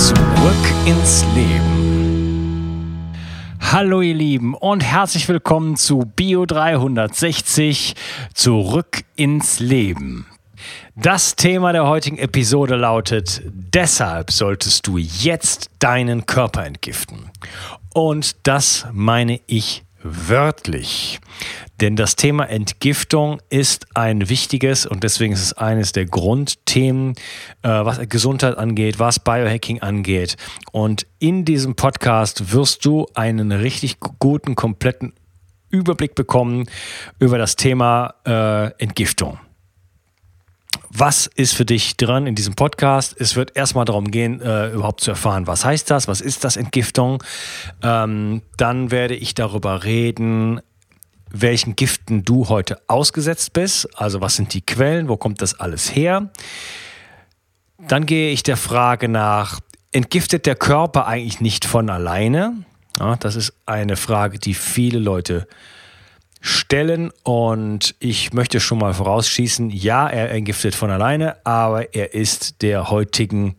Zurück 0.00 0.16
ins 0.86 1.26
Leben. 1.34 3.12
Hallo 3.60 4.00
ihr 4.00 4.14
Lieben 4.14 4.54
und 4.54 4.80
herzlich 4.80 5.28
willkommen 5.28 5.76
zu 5.76 6.10
Bio 6.16 6.46
360 6.46 7.94
Zurück 8.32 9.02
ins 9.16 9.60
Leben. 9.60 10.26
Das 10.96 11.36
Thema 11.36 11.72
der 11.72 11.86
heutigen 11.86 12.16
Episode 12.16 12.76
lautet, 12.76 13.42
deshalb 13.44 14.30
solltest 14.30 14.86
du 14.86 14.96
jetzt 14.96 15.68
deinen 15.80 16.24
Körper 16.24 16.64
entgiften. 16.64 17.30
Und 17.92 18.36
das 18.46 18.86
meine 18.94 19.42
ich 19.46 19.84
wörtlich. 20.02 21.20
Denn 21.80 21.96
das 21.96 22.14
Thema 22.14 22.44
Entgiftung 22.44 23.40
ist 23.48 23.86
ein 23.94 24.28
wichtiges 24.28 24.84
und 24.84 25.02
deswegen 25.02 25.32
ist 25.32 25.42
es 25.42 25.52
eines 25.54 25.92
der 25.92 26.04
Grundthemen, 26.04 27.14
äh, 27.62 27.68
was 27.68 28.00
Gesundheit 28.08 28.58
angeht, 28.58 28.98
was 28.98 29.18
Biohacking 29.18 29.80
angeht. 29.80 30.36
Und 30.72 31.06
in 31.18 31.46
diesem 31.46 31.76
Podcast 31.76 32.52
wirst 32.52 32.84
du 32.84 33.06
einen 33.14 33.50
richtig 33.50 33.98
guten, 34.18 34.56
kompletten 34.56 35.14
Überblick 35.70 36.14
bekommen 36.14 36.68
über 37.18 37.38
das 37.38 37.56
Thema 37.56 38.14
äh, 38.26 38.72
Entgiftung. 38.82 39.38
Was 40.92 41.28
ist 41.28 41.54
für 41.54 41.64
dich 41.64 41.96
dran 41.96 42.26
in 42.26 42.34
diesem 42.34 42.54
Podcast? 42.54 43.14
Es 43.18 43.36
wird 43.36 43.56
erstmal 43.56 43.84
darum 43.84 44.10
gehen, 44.10 44.40
äh, 44.40 44.70
überhaupt 44.70 45.00
zu 45.00 45.12
erfahren, 45.12 45.46
was 45.46 45.64
heißt 45.64 45.88
das, 45.90 46.08
was 46.08 46.20
ist 46.20 46.42
das 46.42 46.56
Entgiftung. 46.56 47.22
Ähm, 47.82 48.42
dann 48.56 48.90
werde 48.90 49.14
ich 49.14 49.34
darüber 49.34 49.84
reden, 49.84 50.60
welchen 51.30 51.76
Giften 51.76 52.24
du 52.24 52.48
heute 52.48 52.80
ausgesetzt 52.88 53.52
bist. 53.52 53.88
Also 53.98 54.20
was 54.20 54.36
sind 54.36 54.54
die 54.54 54.62
Quellen, 54.62 55.08
wo 55.08 55.16
kommt 55.16 55.42
das 55.42 55.58
alles 55.58 55.94
her? 55.94 56.30
Dann 57.78 58.06
gehe 58.06 58.32
ich 58.32 58.42
der 58.42 58.56
Frage 58.56 59.08
nach, 59.08 59.60
entgiftet 59.92 60.46
der 60.46 60.56
Körper 60.56 61.06
eigentlich 61.06 61.40
nicht 61.40 61.64
von 61.64 61.88
alleine? 61.88 62.64
Ja, 62.98 63.16
das 63.16 63.36
ist 63.36 63.54
eine 63.66 63.96
Frage, 63.96 64.38
die 64.38 64.54
viele 64.54 64.98
Leute 64.98 65.46
stellen 66.40 67.10
und 67.22 67.94
ich 67.98 68.32
möchte 68.32 68.60
schon 68.60 68.78
mal 68.78 68.94
vorausschießen, 68.94 69.70
ja, 69.70 70.08
er 70.08 70.30
entgiftet 70.30 70.74
von 70.74 70.90
alleine, 70.90 71.44
aber 71.44 71.94
er 71.94 72.14
ist 72.14 72.62
der 72.62 72.90
heutigen 72.90 73.56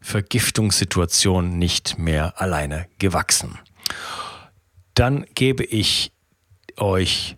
Vergiftungssituation 0.00 1.58
nicht 1.58 1.98
mehr 1.98 2.40
alleine 2.40 2.86
gewachsen. 2.98 3.58
Dann 4.94 5.26
gebe 5.34 5.64
ich 5.64 6.12
euch 6.78 7.36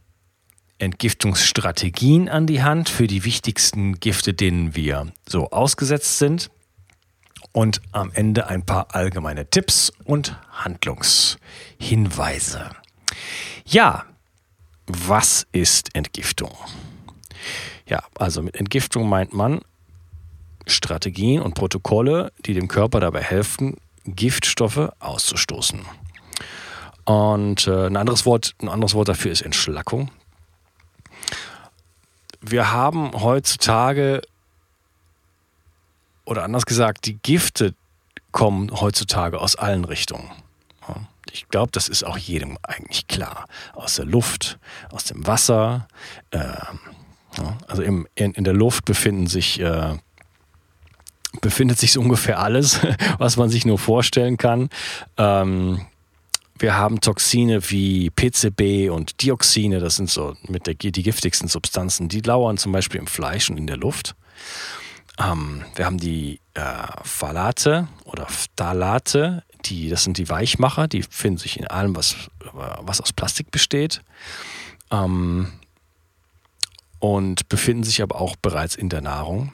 Entgiftungsstrategien 0.79 2.29
an 2.29 2.47
die 2.47 2.63
Hand 2.63 2.89
für 2.89 3.07
die 3.07 3.25
wichtigsten 3.25 3.99
Gifte, 3.99 4.35
denen 4.35 4.77
wir 4.77 5.07
so 5.27 5.51
ausgesetzt 5.51 6.19
sind. 6.19 6.51
Und 7.53 7.81
am 7.93 8.11
Ende 8.13 8.49
ein 8.49 8.67
paar 8.67 8.95
allgemeine 8.95 9.49
Tipps 9.49 9.91
und 10.05 10.37
Handlungshinweise. 10.53 12.69
Ja, 13.65 14.05
was 14.87 15.47
ist 15.53 15.95
Entgiftung? 15.95 16.53
Ja, 17.89 18.03
also 18.19 18.43
mit 18.43 18.57
Entgiftung 18.57 19.09
meint 19.09 19.33
man 19.33 19.61
Strategien 20.67 21.41
und 21.41 21.55
Protokolle, 21.55 22.31
die 22.45 22.53
dem 22.53 22.69
Körper 22.69 23.01
dabei 23.01 23.23
helfen, 23.23 23.79
Giftstoffe 24.05 24.91
auszustoßen. 24.99 25.81
Und 27.07 27.67
äh, 27.69 27.87
ein, 27.87 27.97
anderes 27.97 28.27
Wort, 28.27 28.55
ein 28.61 28.69
anderes 28.69 28.95
Wort 28.95 29.09
dafür 29.09 29.33
ist 29.33 29.41
Entschlackung. 29.41 30.11
Wir 32.41 32.73
haben 32.73 33.13
heutzutage, 33.15 34.23
oder 36.25 36.45
anders 36.45 36.67
gesagt, 36.67 37.07
die 37.07 37.15
Gifte 37.15 37.75
kommen 38.33 38.71
heutzutage 38.81 39.41
aus 39.41 39.57
allen 39.57 39.85
Richtungen. 39.85 40.31
Ich 41.33 41.49
glaube, 41.49 41.71
das 41.73 41.89
ist 41.89 42.05
auch 42.05 42.19
jedem 42.19 42.59
eigentlich 42.63 43.07
klar. 43.09 43.47
Aus 43.75 43.97
der 43.97 44.05
Luft, 44.05 44.59
aus 44.91 45.05
dem 45.05 45.27
Wasser. 45.27 45.87
Äh, 46.31 46.41
also 47.67 47.83
im, 47.83 48.09
in, 48.15 48.33
in, 48.33 48.45
der 48.45 48.55
Luft 48.55 48.85
befinden 48.85 49.27
sich, 49.27 49.61
äh, 49.61 49.97
befindet 51.41 51.79
sich 51.79 51.93
so 51.93 52.01
ungefähr 52.01 52.41
alles, 52.41 52.81
was 53.19 53.37
man 53.37 53.51
sich 53.51 53.67
nur 53.67 53.79
vorstellen 53.79 54.39
kann. 54.39 54.71
Ähm, 55.19 55.87
wir 56.59 56.77
haben 56.77 57.01
Toxine 57.01 57.71
wie 57.71 58.11
PCB 58.11 58.91
und 58.91 59.23
Dioxine, 59.23 59.81
das 59.81 59.97
sind 59.97 60.11
so 60.11 60.37
mit 60.49 60.67
der, 60.67 60.75
die 60.75 61.03
giftigsten 61.03 61.49
Substanzen, 61.49 62.09
die 62.09 62.21
lauern 62.21 62.57
zum 62.57 62.73
Beispiel 62.73 63.01
im 63.01 63.07
Fleisch 63.07 63.51
und 63.51 63.59
in 63.59 63.67
der 63.67 63.77
Luft. 63.77 64.15
Ähm, 65.19 65.65
wir 65.75 65.87
haben 65.87 65.99
die 65.99 66.41
äh, 66.55 66.63
Phthalate 67.05 67.89
oder 68.05 68.27
Phthalate, 68.27 69.45
die, 69.65 69.89
das 69.89 70.05
sind 70.05 70.19
die 70.19 70.29
Weichmacher, 70.29 70.89
die 70.89 71.03
finden 71.03 71.39
sich 71.39 71.59
in 71.59 71.67
allem, 71.67 71.97
was, 71.97 72.17
was 72.53 73.01
aus 73.01 73.13
Plastik 73.13 73.51
besteht. 73.51 74.03
Ähm, 74.91 75.53
und 76.99 77.49
befinden 77.49 77.85
sich 77.85 78.03
aber 78.03 78.21
auch 78.21 78.37
bereits 78.37 78.75
in 78.75 78.89
der 78.89 79.01
Nahrung. 79.01 79.53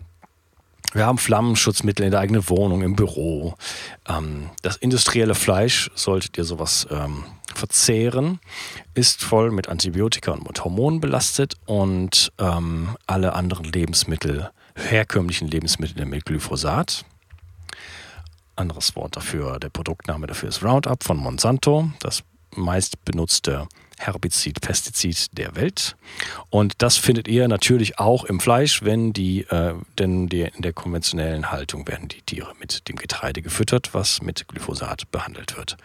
Wir 0.93 1.07
haben 1.07 1.19
Flammenschutzmittel 1.19 2.05
in 2.05 2.11
der 2.11 2.21
eigenen 2.21 2.49
Wohnung, 2.49 2.83
im 2.83 2.97
Büro. 2.97 3.55
Ähm, 4.09 4.51
das 4.63 4.77
industrielle 4.77 5.35
Fleisch, 5.35 5.91
solltet 5.95 6.37
ihr 6.37 6.45
sowas 6.45 6.87
ähm, 6.91 7.25
verzehren, 7.55 8.41
ist 8.95 9.23
voll 9.23 9.51
mit 9.51 9.69
Antibiotika 9.69 10.33
und 10.33 10.47
mit 10.47 10.65
Hormonen 10.65 11.01
belastet 11.01 11.55
und 11.67 12.33
ähm, 12.39 12.97
alle 13.07 13.35
anderen 13.35 13.65
Lebensmittel, 13.65 14.51
herkömmlichen 14.75 15.49
Lebensmittel 15.49 16.05
mit 16.05 16.25
Glyphosat. 16.25 17.05
Anderes 18.55 18.95
Wort 18.97 19.17
dafür, 19.17 19.59
der 19.59 19.71
Produktname 19.71 20.27
dafür 20.27 20.51
ist 20.51 20.63
Roundup 20.63 21.03
von 21.03 21.17
Monsanto, 21.17 21.91
das 22.01 22.23
meist 22.55 23.05
benutzte 23.05 23.69
Herbizid, 23.99 24.61
Pestizid 24.61 25.39
der 25.39 25.55
Welt. 25.55 25.97
Und 26.51 26.75
das 26.79 26.97
findet 26.97 27.29
ihr 27.29 27.47
natürlich 27.49 27.99
auch 27.99 28.25
im 28.25 28.41
Fleisch, 28.41 28.83
wenn 28.83 29.13
die, 29.13 29.43
äh, 29.43 29.75
denn 29.99 30.29
die, 30.29 30.43
in 30.43 30.62
der 30.62 30.73
konventionellen 30.73 31.51
Haltung 31.51 31.87
werden 31.87 32.09
die 32.09 32.23
Tiere 32.23 32.53
mit 32.59 32.89
dem 32.89 32.97
Getreide 32.97 33.43
gefüttert, 33.43 33.95
was 33.95 34.23
mit 34.23 34.49
Glyphosat 34.49 35.11
behandelt 35.11 35.57
wird. 35.57 35.77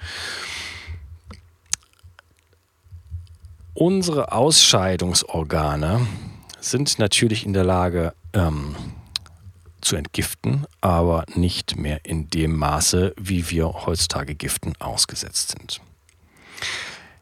Unsere 3.74 4.32
Ausscheidungsorgane 4.32 6.08
sind 6.60 6.98
natürlich 6.98 7.46
in 7.46 7.54
der 7.54 7.64
Lage 7.64 8.14
ähm, 8.34 8.76
zu 9.82 9.96
entgiften, 9.96 10.66
aber 10.82 11.26
nicht 11.36 11.78
mehr 11.78 12.04
in 12.04 12.30
dem 12.32 12.58
Maße, 12.58 13.14
wie 13.18 13.52
wir 13.52 13.86
heutzutage 13.86 14.34
Giften 14.34 14.74
ausgesetzt 14.80 15.56
sind. 15.58 15.82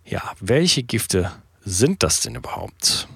Ja, 0.06 0.34
welche 0.40 0.84
Gifte 0.84 1.32
sind 1.64 2.04
das 2.04 2.22
denn 2.22 2.36
überhaupt? 2.36 3.08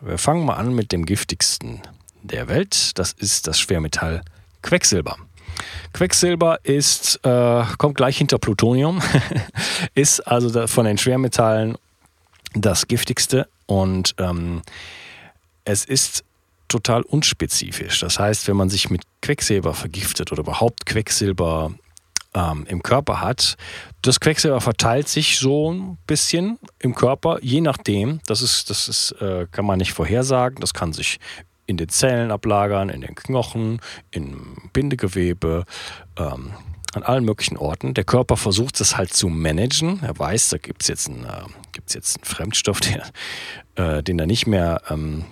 Wir 0.00 0.18
fangen 0.18 0.44
mal 0.44 0.54
an 0.54 0.74
mit 0.74 0.92
dem 0.92 1.04
giftigsten 1.04 1.80
der 2.22 2.48
Welt. 2.48 2.98
Das 2.98 3.12
ist 3.12 3.46
das 3.46 3.58
Schwermetall 3.58 4.22
Quecksilber. 4.62 5.16
Quecksilber 5.92 6.60
ist, 6.64 7.20
äh, 7.24 7.64
kommt 7.78 7.96
gleich 7.96 8.18
hinter 8.18 8.38
Plutonium, 8.38 9.02
ist 9.94 10.20
also 10.20 10.66
von 10.66 10.84
den 10.84 10.98
Schwermetallen 10.98 11.76
das 12.54 12.86
giftigste 12.86 13.48
und 13.66 14.14
ähm, 14.18 14.62
es 15.64 15.84
ist 15.84 16.24
total 16.68 17.02
unspezifisch. 17.02 18.00
Das 18.00 18.18
heißt, 18.18 18.46
wenn 18.46 18.56
man 18.56 18.70
sich 18.70 18.90
mit 18.90 19.02
Quecksilber 19.22 19.74
vergiftet 19.74 20.30
oder 20.32 20.42
überhaupt 20.42 20.86
Quecksilber 20.86 21.72
ähm, 22.34 22.66
im 22.68 22.82
Körper 22.82 23.20
hat. 23.20 23.56
Das 24.02 24.20
Quecksilber 24.20 24.60
verteilt 24.60 25.08
sich 25.08 25.38
so 25.38 25.72
ein 25.72 25.98
bisschen 26.06 26.58
im 26.78 26.94
Körper, 26.94 27.38
je 27.42 27.60
nachdem. 27.60 28.20
Das 28.26 28.42
ist, 28.42 28.70
das 28.70 28.88
ist, 28.88 29.12
äh, 29.20 29.46
kann 29.50 29.64
man 29.64 29.78
nicht 29.78 29.92
vorhersagen. 29.92 30.60
Das 30.60 30.74
kann 30.74 30.92
sich 30.92 31.18
in 31.66 31.76
den 31.76 31.88
Zellen 31.88 32.30
ablagern, 32.30 32.88
in 32.88 33.02
den 33.02 33.14
Knochen, 33.14 33.80
im 34.10 34.56
Bindegewebe, 34.72 35.64
ähm, 36.16 36.52
an 36.94 37.02
allen 37.02 37.24
möglichen 37.24 37.58
Orten. 37.58 37.92
Der 37.92 38.04
Körper 38.04 38.36
versucht 38.36 38.80
es 38.80 38.96
halt 38.96 39.12
zu 39.12 39.28
managen. 39.28 40.00
Er 40.02 40.18
weiß, 40.18 40.48
da 40.48 40.58
gibt 40.58 40.82
es 40.82 40.88
jetzt, 40.88 41.08
einen, 41.08 41.24
äh, 41.24 41.44
jetzt 41.76 42.16
einen 42.16 42.24
Fremdstoff, 42.24 42.80
der, 43.76 43.98
äh, 43.98 44.02
den 44.02 44.18
er 44.18 44.26
nicht 44.26 44.46
mehr 44.46 44.82
ähm, 44.88 45.24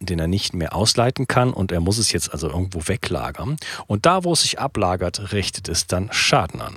den 0.00 0.18
er 0.18 0.28
nicht 0.28 0.54
mehr 0.54 0.74
ausleiten 0.74 1.26
kann 1.26 1.52
und 1.52 1.72
er 1.72 1.80
muss 1.80 1.98
es 1.98 2.12
jetzt 2.12 2.32
also 2.32 2.48
irgendwo 2.48 2.86
weglagern. 2.86 3.56
Und 3.86 4.06
da, 4.06 4.24
wo 4.24 4.32
es 4.32 4.42
sich 4.42 4.58
ablagert, 4.58 5.32
richtet 5.32 5.68
es 5.68 5.86
dann 5.86 6.08
Schaden 6.12 6.60
an. 6.60 6.76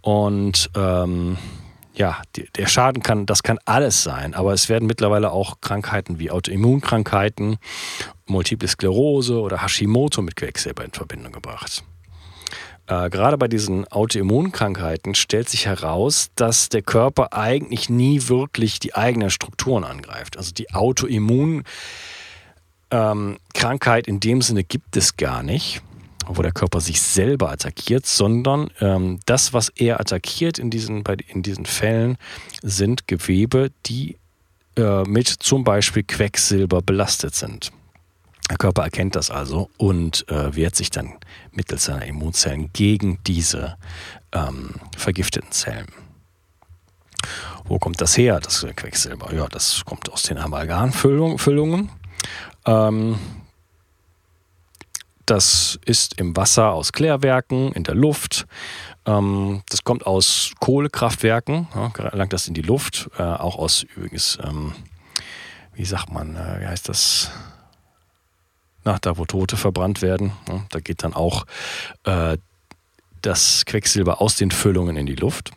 Und 0.00 0.70
ähm, 0.76 1.38
ja, 1.94 2.22
der 2.56 2.66
Schaden 2.66 3.02
kann, 3.02 3.26
das 3.26 3.42
kann 3.42 3.58
alles 3.64 4.02
sein, 4.02 4.34
aber 4.34 4.52
es 4.52 4.68
werden 4.68 4.86
mittlerweile 4.86 5.30
auch 5.30 5.60
Krankheiten 5.60 6.18
wie 6.18 6.30
Autoimmunkrankheiten, 6.30 7.56
Multiple 8.26 8.68
Sklerose 8.68 9.40
oder 9.40 9.62
Hashimoto 9.62 10.22
mit 10.22 10.36
Quecksilber 10.36 10.84
in 10.84 10.90
Verbindung 10.90 11.32
gebracht. 11.32 11.84
Äh, 12.86 13.08
gerade 13.08 13.38
bei 13.38 13.48
diesen 13.48 13.86
Autoimmunkrankheiten 13.88 15.14
stellt 15.14 15.48
sich 15.48 15.66
heraus, 15.66 16.30
dass 16.36 16.68
der 16.68 16.82
Körper 16.82 17.32
eigentlich 17.32 17.88
nie 17.88 18.28
wirklich 18.28 18.78
die 18.78 18.94
eigenen 18.94 19.30
Strukturen 19.30 19.84
angreift. 19.84 20.36
Also 20.36 20.52
die 20.52 20.72
Autoimmunkrankheit 20.74 21.64
ähm, 22.90 24.14
in 24.14 24.20
dem 24.20 24.42
Sinne 24.42 24.64
gibt 24.64 24.96
es 24.96 25.16
gar 25.16 25.42
nicht, 25.42 25.80
wo 26.26 26.42
der 26.42 26.52
Körper 26.52 26.80
sich 26.82 27.00
selber 27.00 27.50
attackiert, 27.50 28.04
sondern 28.04 28.68
ähm, 28.80 29.18
das, 29.24 29.54
was 29.54 29.70
er 29.70 29.98
attackiert 30.00 30.58
in 30.58 30.68
diesen, 30.68 31.04
bei, 31.04 31.16
in 31.28 31.42
diesen 31.42 31.64
Fällen, 31.64 32.18
sind 32.62 33.08
Gewebe, 33.08 33.70
die 33.86 34.18
äh, 34.76 35.04
mit 35.04 35.28
zum 35.28 35.64
Beispiel 35.64 36.02
Quecksilber 36.02 36.82
belastet 36.82 37.34
sind. 37.34 37.72
Der 38.50 38.58
Körper 38.58 38.82
erkennt 38.82 39.16
das 39.16 39.30
also 39.30 39.70
und 39.78 40.28
äh, 40.28 40.54
wehrt 40.54 40.76
sich 40.76 40.90
dann 40.90 41.14
mittels 41.52 41.84
seiner 41.84 42.04
Immunzellen 42.04 42.70
gegen 42.72 43.18
diese 43.26 43.76
ähm, 44.32 44.74
vergifteten 44.96 45.50
Zellen. 45.50 45.88
Wo 47.64 47.78
kommt 47.78 48.00
das 48.00 48.18
her, 48.18 48.40
das 48.40 48.66
Quecksilber? 48.76 49.32
Ja, 49.32 49.48
das 49.48 49.84
kommt 49.86 50.12
aus 50.12 50.22
den 50.22 50.36
Amalgamfüllungen. 50.36 51.90
Ähm, 52.66 53.18
das 55.26 55.78
ist 55.86 56.20
im 56.20 56.36
Wasser 56.36 56.72
aus 56.72 56.92
Klärwerken, 56.92 57.72
in 57.72 57.84
der 57.84 57.94
Luft. 57.94 58.46
Ähm, 59.06 59.62
das 59.70 59.84
kommt 59.84 60.06
aus 60.06 60.52
Kohlekraftwerken, 60.60 61.68
ja, 61.74 61.88
gelangt 61.88 62.34
das 62.34 62.46
in 62.46 62.54
die 62.54 62.62
Luft. 62.62 63.10
Äh, 63.18 63.22
auch 63.22 63.56
aus 63.56 63.84
übrigens, 63.96 64.38
ähm, 64.42 64.72
wie 65.72 65.86
sagt 65.86 66.12
man, 66.12 66.36
äh, 66.36 66.60
wie 66.60 66.66
heißt 66.66 66.88
das? 66.90 67.30
Na, 68.84 68.98
da 69.00 69.16
wo 69.16 69.24
Tote 69.24 69.56
verbrannt 69.56 70.02
werden. 70.02 70.32
Ja, 70.48 70.64
da 70.70 70.80
geht 70.80 71.02
dann 71.02 71.14
auch 71.14 71.46
äh, 72.04 72.36
das 73.22 73.64
Quecksilber 73.66 74.20
aus 74.20 74.36
den 74.36 74.50
Füllungen 74.50 74.96
in 74.96 75.06
die 75.06 75.14
Luft. 75.14 75.52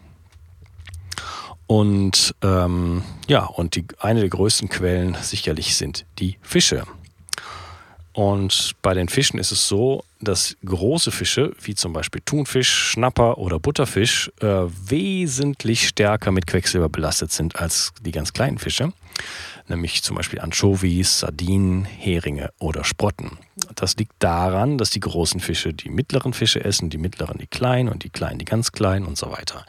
Und 1.67 2.33
ähm, 2.41 3.03
ja, 3.27 3.43
und 3.43 3.75
die, 3.75 3.85
eine 3.99 4.21
der 4.21 4.29
größten 4.29 4.69
Quellen 4.69 5.17
sicherlich 5.21 5.75
sind 5.75 6.05
die 6.17 6.37
Fische. 6.41 6.83
Und 8.17 8.71
bei 8.81 8.95
den 8.95 9.09
Fischen 9.09 9.37
ist 9.37 9.51
es 9.51 9.67
so, 9.67 10.03
dass 10.19 10.57
große 10.65 11.11
Fische, 11.11 11.51
wie 11.61 11.75
zum 11.75 11.93
Beispiel 11.93 12.19
Thunfisch, 12.25 12.67
Schnapper 12.67 13.37
oder 13.37 13.59
Butterfisch, 13.59 14.31
äh, 14.41 14.63
wesentlich 14.89 15.87
stärker 15.87 16.31
mit 16.31 16.47
Quecksilber 16.47 16.89
belastet 16.89 17.31
sind 17.31 17.57
als 17.57 17.93
die 18.01 18.09
ganz 18.09 18.33
kleinen 18.33 18.57
Fische 18.57 18.91
nämlich 19.69 20.01
zum 20.01 20.15
Beispiel 20.15 20.39
Anchovies, 20.39 21.19
Sardinen, 21.19 21.83
Heringe 21.83 22.53
oder 22.57 22.85
Sprotten. 22.85 23.37
Das 23.75 23.97
liegt 23.97 24.13
daran, 24.19 24.77
dass 24.77 24.91
die 24.91 25.01
großen 25.01 25.41
Fische 25.41 25.73
die 25.73 25.89
mittleren 25.89 26.31
Fische 26.31 26.63
essen, 26.63 26.89
die 26.89 26.97
mittleren 26.97 27.37
die 27.37 27.47
kleinen 27.47 27.89
und 27.89 28.05
die 28.05 28.09
kleinen 28.09 28.39
die 28.39 28.45
ganz 28.45 28.71
kleinen 28.71 29.05
und 29.05 29.17
so 29.17 29.29
weiter. 29.29 29.65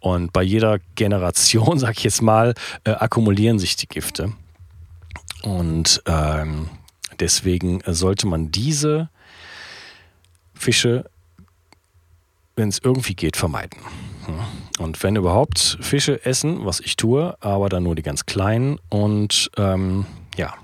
Und 0.00 0.32
bei 0.32 0.42
jeder 0.42 0.80
Generation, 0.96 1.78
sag 1.78 1.96
ich 1.96 2.02
jetzt 2.02 2.22
mal, 2.22 2.54
äh, 2.82 2.90
akkumulieren 2.90 3.60
sich 3.60 3.76
die 3.76 3.86
Gifte. 3.86 4.32
Und 5.42 6.02
ähm, 6.06 6.68
deswegen 7.20 7.82
sollte 7.86 8.26
man 8.26 8.50
diese 8.50 9.08
Fische, 10.54 11.08
wenn 12.56 12.68
es 12.68 12.78
irgendwie 12.78 13.14
geht, 13.14 13.36
vermeiden. 13.36 13.78
Und 14.78 15.02
wenn 15.02 15.16
überhaupt 15.16 15.78
Fische 15.80 16.24
essen, 16.24 16.64
was 16.64 16.80
ich 16.80 16.96
tue, 16.96 17.36
aber 17.40 17.68
dann 17.68 17.84
nur 17.84 17.94
die 17.94 18.02
ganz 18.02 18.26
kleinen 18.26 18.78
und 18.88 19.50
ähm, 19.56 20.06
ja. 20.36 20.54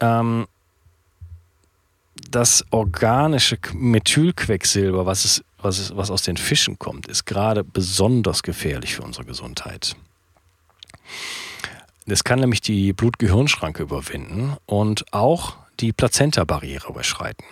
Ähm, 0.00 0.46
das 2.30 2.64
organische 2.70 3.58
Methylquecksilber, 3.72 5.06
was, 5.06 5.24
es, 5.24 5.44
was, 5.58 5.78
es, 5.78 5.96
was 5.96 6.10
aus 6.10 6.22
den 6.22 6.36
Fischen 6.36 6.78
kommt, 6.78 7.06
ist 7.06 7.24
gerade 7.24 7.64
besonders 7.64 8.42
gefährlich 8.42 8.94
für 8.94 9.02
unsere 9.02 9.24
Gesundheit. 9.24 9.96
Das 12.08 12.24
kann 12.24 12.40
nämlich 12.40 12.62
die 12.62 12.94
Blut-Gehirn-Schranke 12.94 13.82
überwinden 13.82 14.56
und 14.64 15.12
auch 15.12 15.56
die 15.78 15.92
Plazenta-Barriere 15.92 16.88
überschreiten. 16.88 17.44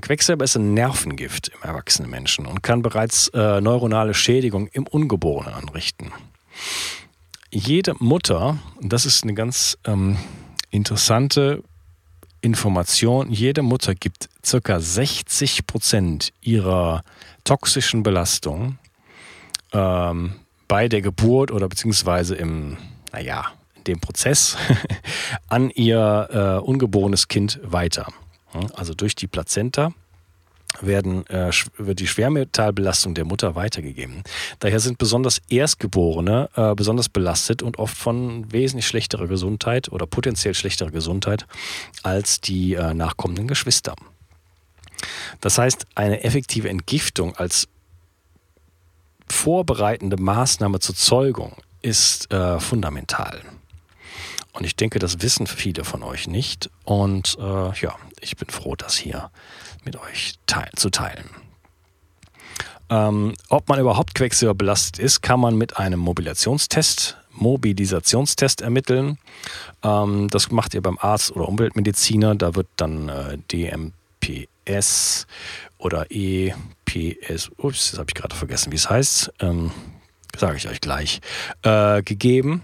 Quecksilber 0.00 0.44
ist 0.44 0.56
ein 0.56 0.74
Nervengift 0.74 1.48
im 1.48 1.62
erwachsenen 1.62 2.10
Menschen 2.10 2.46
und 2.46 2.64
kann 2.64 2.82
bereits 2.82 3.28
äh, 3.28 3.60
neuronale 3.60 4.12
Schädigung 4.12 4.66
im 4.68 4.88
Ungeborenen 4.88 5.54
anrichten. 5.54 6.12
Jede 7.52 7.94
Mutter, 8.00 8.58
das 8.80 9.06
ist 9.06 9.22
eine 9.22 9.34
ganz 9.34 9.78
ähm, 9.84 10.16
interessante 10.70 11.62
Information, 12.40 13.30
jede 13.30 13.62
Mutter 13.62 13.94
gibt 13.94 14.28
ca. 14.42 14.80
60 14.80 15.66
Prozent 15.66 16.32
ihrer 16.40 17.04
toxischen 17.44 18.02
Belastung 18.02 18.78
ähm, 19.72 20.34
bei 20.70 20.88
der 20.88 21.02
Geburt 21.02 21.50
oder 21.50 21.68
beziehungsweise 21.68 22.36
im, 22.36 22.76
naja, 23.10 23.46
dem 23.88 23.98
Prozess 23.98 24.56
an 25.48 25.68
ihr 25.70 26.28
äh, 26.30 26.64
ungeborenes 26.64 27.26
Kind 27.26 27.58
weiter. 27.64 28.06
Also 28.76 28.94
durch 28.94 29.16
die 29.16 29.26
Plazenta 29.26 29.92
werden, 30.80 31.26
äh, 31.26 31.50
wird 31.76 31.98
die 31.98 32.06
Schwermetallbelastung 32.06 33.14
der 33.14 33.24
Mutter 33.24 33.56
weitergegeben. 33.56 34.22
Daher 34.60 34.78
sind 34.78 34.98
besonders 34.98 35.42
Erstgeborene 35.48 36.48
äh, 36.54 36.76
besonders 36.76 37.08
belastet 37.08 37.64
und 37.64 37.80
oft 37.80 37.96
von 37.96 38.52
wesentlich 38.52 38.86
schlechterer 38.86 39.26
Gesundheit 39.26 39.90
oder 39.90 40.06
potenziell 40.06 40.54
schlechterer 40.54 40.92
Gesundheit 40.92 41.46
als 42.04 42.40
die 42.40 42.74
äh, 42.74 42.94
nachkommenden 42.94 43.48
Geschwister. 43.48 43.96
Das 45.40 45.58
heißt, 45.58 45.86
eine 45.96 46.22
effektive 46.22 46.68
Entgiftung 46.68 47.34
als 47.34 47.66
vorbereitende 49.32 50.16
Maßnahme 50.16 50.80
zur 50.80 50.94
Zeugung 50.94 51.54
ist 51.82 52.32
äh, 52.32 52.60
fundamental. 52.60 53.40
Und 54.52 54.64
ich 54.64 54.76
denke, 54.76 54.98
das 54.98 55.22
wissen 55.22 55.46
viele 55.46 55.84
von 55.84 56.02
euch 56.02 56.26
nicht. 56.26 56.70
Und 56.84 57.36
äh, 57.38 57.72
ja, 57.80 57.94
ich 58.20 58.36
bin 58.36 58.48
froh, 58.48 58.74
das 58.76 58.96
hier 58.96 59.30
mit 59.84 59.96
euch 59.96 60.34
teil 60.46 60.70
zu 60.76 60.90
teilen. 60.90 61.30
Ähm, 62.90 63.34
ob 63.48 63.68
man 63.68 63.78
überhaupt 63.78 64.14
Quecksilber 64.14 64.54
belastet 64.54 64.98
ist, 64.98 65.22
kann 65.22 65.38
man 65.38 65.56
mit 65.56 65.76
einem 65.76 66.00
Mobilisationstest, 66.00 67.16
Mobilisationstest 67.32 68.60
ermitteln. 68.60 69.18
Ähm, 69.84 70.28
das 70.28 70.50
macht 70.50 70.74
ihr 70.74 70.82
beim 70.82 70.98
Arzt 70.98 71.30
oder 71.30 71.48
Umweltmediziner. 71.48 72.34
Da 72.34 72.56
wird 72.56 72.66
dann 72.76 73.08
äh, 73.08 73.38
DMPS 73.52 75.28
oder 75.80 76.06
EPS, 76.10 77.50
ups, 77.56 77.90
das 77.90 77.98
habe 77.98 78.10
ich 78.10 78.14
gerade 78.14 78.34
vergessen, 78.34 78.72
wie 78.72 78.76
es 78.76 78.88
heißt, 78.88 79.32
ähm, 79.40 79.70
sage 80.36 80.56
ich 80.56 80.68
euch 80.68 80.80
gleich, 80.80 81.20
äh, 81.62 82.02
gegeben. 82.02 82.62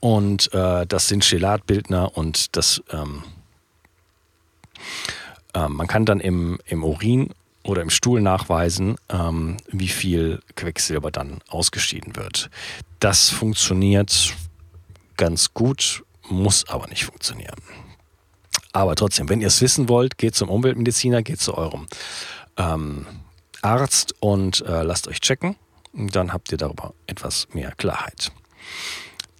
Und 0.00 0.52
äh, 0.54 0.86
das 0.86 1.08
sind 1.08 1.24
Chelatbildner 1.24 2.16
und 2.16 2.56
das 2.56 2.82
ähm, 2.92 3.24
äh, 5.54 5.68
man 5.68 5.86
kann 5.86 6.04
dann 6.04 6.20
im, 6.20 6.58
im 6.66 6.84
Urin 6.84 7.30
oder 7.64 7.82
im 7.82 7.90
Stuhl 7.90 8.20
nachweisen, 8.20 8.96
ähm, 9.08 9.56
wie 9.68 9.88
viel 9.88 10.40
Quecksilber 10.56 11.10
dann 11.10 11.40
ausgeschieden 11.48 12.16
wird. 12.16 12.50
Das 13.00 13.28
funktioniert 13.30 14.34
ganz 15.16 15.52
gut, 15.52 16.04
muss 16.28 16.68
aber 16.68 16.86
nicht 16.88 17.04
funktionieren. 17.04 17.56
Aber 18.78 18.94
trotzdem, 18.94 19.28
wenn 19.28 19.40
ihr 19.40 19.48
es 19.48 19.60
wissen 19.60 19.88
wollt, 19.88 20.18
geht 20.18 20.36
zum 20.36 20.48
Umweltmediziner, 20.48 21.24
geht 21.24 21.40
zu 21.40 21.58
eurem 21.58 21.88
ähm, 22.56 23.06
Arzt 23.60 24.14
und 24.20 24.60
äh, 24.60 24.84
lasst 24.84 25.08
euch 25.08 25.20
checken. 25.20 25.56
Dann 25.92 26.32
habt 26.32 26.52
ihr 26.52 26.58
darüber 26.58 26.94
etwas 27.08 27.48
mehr 27.52 27.72
Klarheit. 27.72 28.30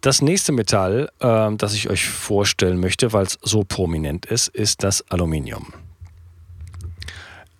Das 0.01 0.23
nächste 0.23 0.51
Metall, 0.51 1.09
äh, 1.21 1.55
das 1.55 1.75
ich 1.75 1.89
euch 1.89 2.09
vorstellen 2.09 2.81
möchte, 2.81 3.13
weil 3.13 3.27
es 3.27 3.39
so 3.41 3.63
prominent 3.63 4.27
ist, 4.27 4.49
ist 4.49 4.83
das 4.83 5.09
Aluminium. 5.09 5.73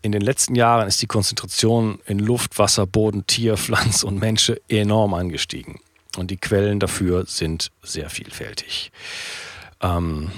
In 0.03 0.11
den 0.11 0.23
letzten 0.23 0.57
Jahren 0.57 0.89
ist 0.89 1.01
die 1.01 1.07
Konzentration 1.07 2.01
in 2.07 2.19
Luft, 2.19 2.59
Wasser, 2.59 2.89
Boden, 2.89 3.25
Tier, 3.29 3.57
Pflanz 3.57 4.03
und 4.03 4.19
Mensch 4.19 4.51
enorm 4.67 5.15
angestiegen. 5.15 5.79
Und 6.17 6.33
die 6.33 6.39
Quellen 6.39 6.81
dafür 6.81 7.25
sind 7.27 7.71
sehr 7.85 8.11
vielfältig. 8.11 8.91
Ähm, 9.81 10.33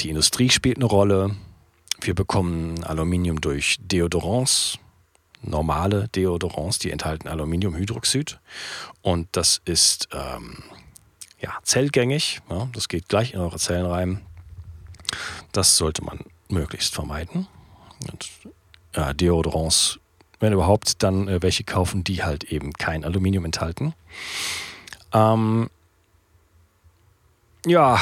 die 0.00 0.10
Industrie 0.10 0.50
spielt 0.50 0.76
eine 0.78 0.86
Rolle. 0.86 1.36
Wir 2.00 2.14
bekommen 2.14 2.84
Aluminium 2.84 3.40
durch 3.40 3.78
Deodorants, 3.80 4.78
normale 5.42 6.08
Deodorants, 6.08 6.78
die 6.78 6.90
enthalten 6.90 7.28
Aluminiumhydroxid. 7.28 8.38
Und 9.02 9.28
das 9.32 9.60
ist 9.64 10.08
ähm, 10.12 10.62
ja, 11.40 11.58
zellgängig. 11.62 12.40
Ja, 12.48 12.68
das 12.72 12.88
geht 12.88 13.08
gleich 13.08 13.34
in 13.34 13.40
eure 13.40 13.58
Zellen 13.58 13.86
rein. 13.86 14.20
Das 15.52 15.76
sollte 15.76 16.04
man 16.04 16.20
möglichst 16.48 16.94
vermeiden. 16.94 17.46
Und, 18.10 18.30
ja, 18.94 19.12
Deodorants, 19.12 19.98
wenn 20.40 20.52
überhaupt, 20.52 21.02
dann 21.02 21.28
äh, 21.28 21.42
welche 21.42 21.64
kaufen, 21.64 22.04
die 22.04 22.22
halt 22.22 22.44
eben 22.44 22.72
kein 22.72 23.04
Aluminium 23.04 23.44
enthalten. 23.44 23.94
Ähm, 25.12 25.68
ja, 27.66 27.98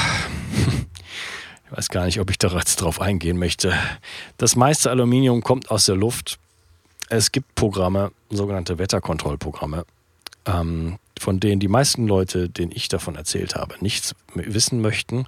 ich 1.66 1.76
weiß 1.76 1.88
gar 1.88 2.04
nicht, 2.06 2.20
ob 2.20 2.30
ich 2.30 2.38
da 2.38 2.48
jetzt 2.48 2.76
drauf 2.76 3.00
eingehen 3.00 3.38
möchte. 3.38 3.72
Das 4.38 4.54
meiste 4.54 4.90
Aluminium 4.90 5.42
kommt 5.42 5.70
aus 5.70 5.86
der 5.86 5.96
Luft. 5.96 6.38
Es 7.08 7.32
gibt 7.32 7.54
Programme, 7.56 8.12
sogenannte 8.30 8.78
Wetterkontrollprogramme, 8.78 9.84
ähm, 10.44 10.98
von 11.18 11.40
denen 11.40 11.60
die 11.60 11.68
meisten 11.68 12.06
Leute, 12.06 12.48
denen 12.48 12.70
ich 12.72 12.88
davon 12.88 13.16
erzählt 13.16 13.56
habe, 13.56 13.74
nichts 13.80 14.14
wissen 14.34 14.80
möchten. 14.80 15.26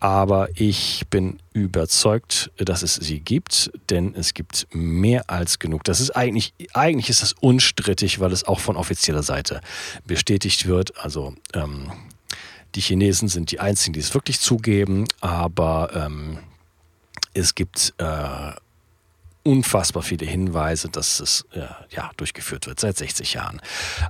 Aber 0.00 0.48
ich 0.54 1.04
bin 1.10 1.38
überzeugt, 1.52 2.50
dass 2.56 2.82
es 2.82 2.94
sie 2.94 3.20
gibt, 3.20 3.70
denn 3.90 4.14
es 4.14 4.34
gibt 4.34 4.66
mehr 4.72 5.28
als 5.28 5.58
genug. 5.58 5.84
Das 5.84 6.00
ist 6.00 6.10
eigentlich, 6.10 6.54
eigentlich 6.72 7.10
ist 7.10 7.22
das 7.22 7.34
unstrittig, 7.34 8.20
weil 8.20 8.32
es 8.32 8.44
auch 8.44 8.60
von 8.60 8.76
offizieller 8.76 9.22
Seite 9.22 9.60
bestätigt 10.06 10.66
wird. 10.66 10.98
Also 10.98 11.34
ähm, 11.54 11.90
die 12.74 12.80
Chinesen 12.80 13.28
sind 13.28 13.50
die 13.50 13.60
einzigen, 13.60 13.92
die 13.92 14.00
es 14.00 14.14
wirklich 14.14 14.40
zugeben, 14.40 15.06
aber 15.20 15.90
ähm, 15.94 16.38
es 17.34 17.54
gibt 17.54 17.94
äh, 17.98 18.52
unfassbar 19.42 20.02
viele 20.02 20.26
Hinweise, 20.26 20.88
dass 20.88 21.20
es 21.20 21.46
äh, 21.52 21.60
ja, 21.90 22.10
durchgeführt 22.16 22.66
wird 22.66 22.80
seit 22.80 22.96
60 22.96 23.34
Jahren. 23.34 23.60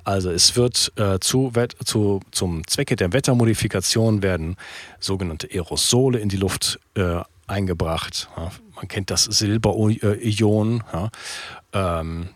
Also 0.04 0.30
es 0.30 0.56
wird 0.56 0.92
äh, 0.96 1.20
zu, 1.20 1.52
zu, 1.84 2.20
zum 2.30 2.66
Zwecke 2.66 2.96
der 2.96 3.12
Wettermodifikation 3.12 4.22
werden 4.22 4.56
sogenannte 4.98 5.48
Aerosole 5.50 6.18
in 6.18 6.28
die 6.28 6.36
Luft 6.36 6.80
äh, 6.94 7.20
eingebracht. 7.46 8.28
Ja, 8.36 8.50
man 8.74 8.88
kennt 8.88 9.10
das 9.10 9.24
Silberion. 9.24 10.82
Ja. 10.92 11.10
Ähm, 11.72 12.30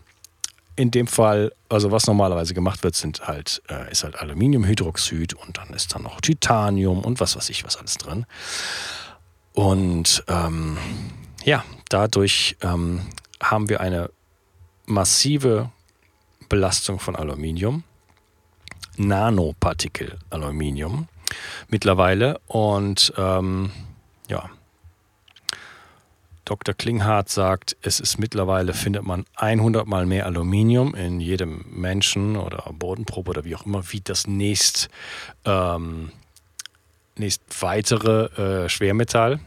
in 0.75 0.91
dem 0.91 1.07
Fall, 1.07 1.53
also 1.69 1.91
was 1.91 2.07
normalerweise 2.07 2.53
gemacht 2.53 2.83
wird, 2.83 2.95
sind 2.95 3.27
halt, 3.27 3.61
äh, 3.69 3.91
ist 3.91 4.03
halt 4.03 4.17
Aluminiumhydroxid 4.17 5.33
und 5.33 5.57
dann 5.57 5.69
ist 5.69 5.95
da 5.95 5.99
noch 5.99 6.21
Titanium 6.21 6.99
und 7.03 7.19
was 7.19 7.35
weiß 7.35 7.49
ich, 7.49 7.63
was 7.63 7.77
alles 7.77 7.95
drin. 7.95 8.25
Und 9.53 10.23
ähm, 10.27 10.77
ja, 11.43 11.63
dadurch 11.89 12.57
ähm, 12.61 13.01
haben 13.41 13.69
wir 13.69 13.79
eine 13.79 14.09
massive 14.85 15.71
Belastung 16.49 16.99
von 16.99 17.15
Aluminium, 17.15 17.83
Nanopartikel 18.97 20.19
Aluminium 20.29 21.07
mittlerweile. 21.69 22.39
Und 22.47 23.13
ähm, 23.17 23.71
ja, 24.27 24.49
Dr. 26.45 26.73
Klinghardt 26.73 27.29
sagt, 27.29 27.75
es 27.81 27.99
ist 27.99 28.17
mittlerweile, 28.19 28.73
findet 28.73 29.03
man 29.03 29.25
100 29.35 29.87
mal 29.87 30.05
mehr 30.05 30.25
Aluminium 30.25 30.95
in 30.95 31.19
jedem 31.19 31.65
Menschen 31.69 32.37
oder 32.37 32.71
Bodenprobe 32.71 33.31
oder 33.31 33.43
wie 33.43 33.55
auch 33.55 33.65
immer, 33.65 33.91
wie 33.91 34.01
das 34.01 34.27
nächst, 34.27 34.89
ähm, 35.43 36.11
nächst 37.17 37.41
weitere 37.61 38.65
äh, 38.65 38.69
Schwermetall 38.69 39.39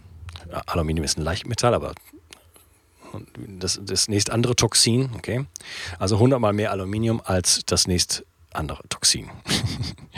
Aluminium 0.66 1.04
ist 1.04 1.18
ein 1.18 1.22
Leichtmetall, 1.22 1.74
aber 1.74 1.94
das, 3.36 3.80
das 3.82 4.08
nächst 4.08 4.30
andere 4.30 4.54
Toxin, 4.54 5.10
okay? 5.16 5.46
Also 5.98 6.16
100 6.16 6.40
mal 6.40 6.52
mehr 6.52 6.70
Aluminium 6.72 7.20
als 7.24 7.62
das 7.66 7.86
nächst 7.86 8.24
andere 8.52 8.86
Toxin. 8.88 9.30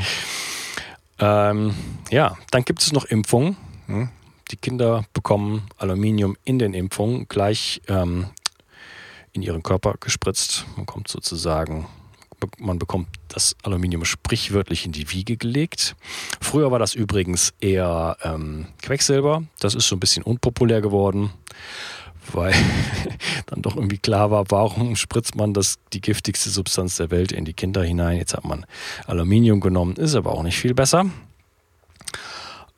ähm, 1.18 1.74
ja, 2.10 2.36
dann 2.50 2.64
gibt 2.64 2.82
es 2.82 2.92
noch 2.92 3.04
Impfungen. 3.04 3.56
Hm? 3.86 4.08
Die 4.50 4.56
Kinder 4.56 5.04
bekommen 5.12 5.62
Aluminium 5.78 6.36
in 6.44 6.58
den 6.58 6.74
Impfungen 6.74 7.28
gleich 7.28 7.80
ähm, 7.88 8.26
in 9.32 9.42
ihren 9.42 9.62
Körper 9.62 9.94
gespritzt. 10.00 10.66
Man 10.76 10.86
kommt 10.86 11.08
sozusagen 11.08 11.86
man 12.58 12.78
bekommt 12.78 13.08
das 13.28 13.56
Aluminium 13.62 14.04
sprichwörtlich 14.04 14.86
in 14.86 14.92
die 14.92 15.10
Wiege 15.12 15.36
gelegt. 15.36 15.94
Früher 16.40 16.70
war 16.70 16.78
das 16.78 16.94
übrigens 16.94 17.52
eher 17.60 18.16
ähm, 18.22 18.66
Quecksilber. 18.82 19.44
Das 19.58 19.74
ist 19.74 19.88
so 19.88 19.96
ein 19.96 20.00
bisschen 20.00 20.22
unpopulär 20.22 20.80
geworden, 20.80 21.30
weil 22.32 22.54
dann 23.46 23.62
doch 23.62 23.76
irgendwie 23.76 23.98
klar 23.98 24.30
war, 24.30 24.46
warum 24.48 24.96
spritzt 24.96 25.36
man 25.36 25.54
das, 25.54 25.78
die 25.92 26.00
giftigste 26.00 26.50
Substanz 26.50 26.96
der 26.96 27.10
Welt 27.10 27.32
in 27.32 27.44
die 27.44 27.54
Kinder 27.54 27.82
hinein. 27.82 28.16
Jetzt 28.16 28.34
hat 28.34 28.44
man 28.44 28.64
Aluminium 29.06 29.60
genommen, 29.60 29.96
ist 29.96 30.14
aber 30.14 30.32
auch 30.32 30.42
nicht 30.42 30.58
viel 30.58 30.74
besser. 30.74 31.06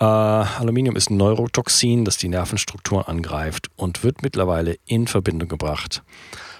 Äh, 0.02 0.04
Aluminium 0.04 0.96
ist 0.96 1.10
ein 1.10 1.16
Neurotoxin, 1.16 2.04
das 2.04 2.16
die 2.16 2.26
Nervenstruktur 2.26 3.08
angreift 3.08 3.68
und 3.76 4.02
wird 4.02 4.22
mittlerweile 4.22 4.76
in 4.84 5.06
Verbindung 5.06 5.48
gebracht 5.48 6.02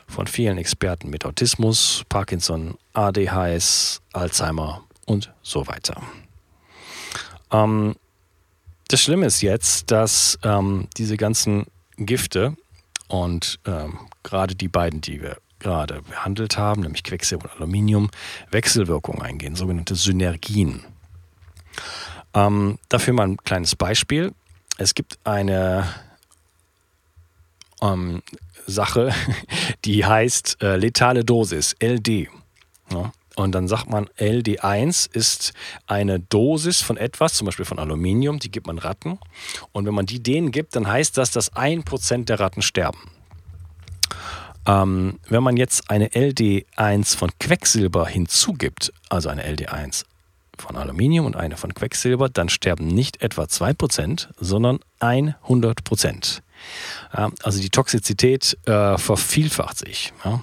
von 0.07 0.29
vielen 0.29 0.59
Experten 0.59 1.11
mit 1.11 1.25
Autismus, 1.27 2.05
Parkinson, 2.09 2.79
ADHS, 2.93 4.01
Alzheimer 4.13 4.85
und 5.07 5.33
so 5.43 5.67
weiter. 5.67 6.01
Ähm, 7.51 7.97
das 8.87 9.01
Schlimme 9.01 9.27
ist 9.27 9.43
jetzt, 9.43 9.91
dass 9.91 10.39
ähm, 10.45 10.87
diese 10.97 11.17
ganzen 11.17 11.67
Gifte 11.97 12.57
und 13.09 13.59
ähm, 13.67 13.99
gerade 14.23 14.55
die 14.55 14.69
beiden, 14.69 15.01
die 15.01 15.21
wir 15.21 15.39
gerade 15.59 16.03
behandelt 16.03 16.59
haben, 16.59 16.83
nämlich 16.83 17.03
Quecksilber 17.03 17.51
und 17.51 17.57
Aluminium, 17.57 18.09
Wechselwirkungen 18.53 19.21
eingehen, 19.21 19.57
sogenannte 19.57 19.97
Synergien. 19.97 20.85
Ähm, 22.35 22.79
dafür 22.89 23.15
mal 23.15 23.29
ein 23.29 23.37
kleines 23.39 23.77
Beispiel. 23.77 24.33
Es 24.79 24.95
gibt 24.95 25.19
eine 25.25 25.87
ähm, 27.81 28.23
Sache, 28.67 29.12
die 29.85 30.05
heißt 30.05 30.62
äh, 30.62 30.77
letale 30.77 31.25
Dosis, 31.25 31.75
LD. 31.83 32.29
Ja. 32.91 33.12
Und 33.35 33.53
dann 33.53 33.67
sagt 33.67 33.89
man, 33.89 34.07
LD1 34.19 35.15
ist 35.15 35.55
eine 35.87 36.21
Dosis 36.21 36.83
von 36.83 36.99
etwas, 36.99 37.35
zum 37.35 37.47
Beispiel 37.47 37.65
von 37.65 37.79
Aluminium, 37.79 38.39
die 38.39 38.51
gibt 38.51 38.67
man 38.67 38.79
Ratten. 38.79 39.19
Und 39.73 39.87
wenn 39.87 39.95
man 39.95 40.05
die 40.05 40.23
denen 40.23 40.51
gibt, 40.51 40.77
dann 40.77 40.87
heißt 40.87 41.17
das, 41.17 41.31
dass 41.31 41.53
1% 41.53 42.27
der 42.27 42.41
Ratten 42.41 42.61
sterben. 42.61 43.11
Ähm, 44.67 45.19
wenn 45.29 45.43
man 45.43 45.57
jetzt 45.57 45.91
eine 45.91 46.09
LD1 46.09 47.17
von 47.17 47.31
Quecksilber 47.41 48.07
hinzugibt, 48.07 48.93
also 49.09 49.31
eine 49.31 49.45
LD1 49.45 50.05
von 50.59 50.77
Aluminium 50.77 51.27
und 51.27 51.37
eine 51.37 51.57
von 51.57 51.75
Quecksilber, 51.75 52.29
dann 52.29 52.49
sterben 52.49 52.87
nicht 52.87 53.23
etwa 53.23 53.45
2%, 53.45 54.29
sondern 54.39 54.81
100%. 55.01 56.41
Ja, 57.17 57.31
also 57.43 57.61
die 57.61 57.71
Toxizität 57.71 58.57
äh, 58.67 58.97
vervielfacht 58.99 59.79
sich. 59.79 60.13
Ja. 60.25 60.43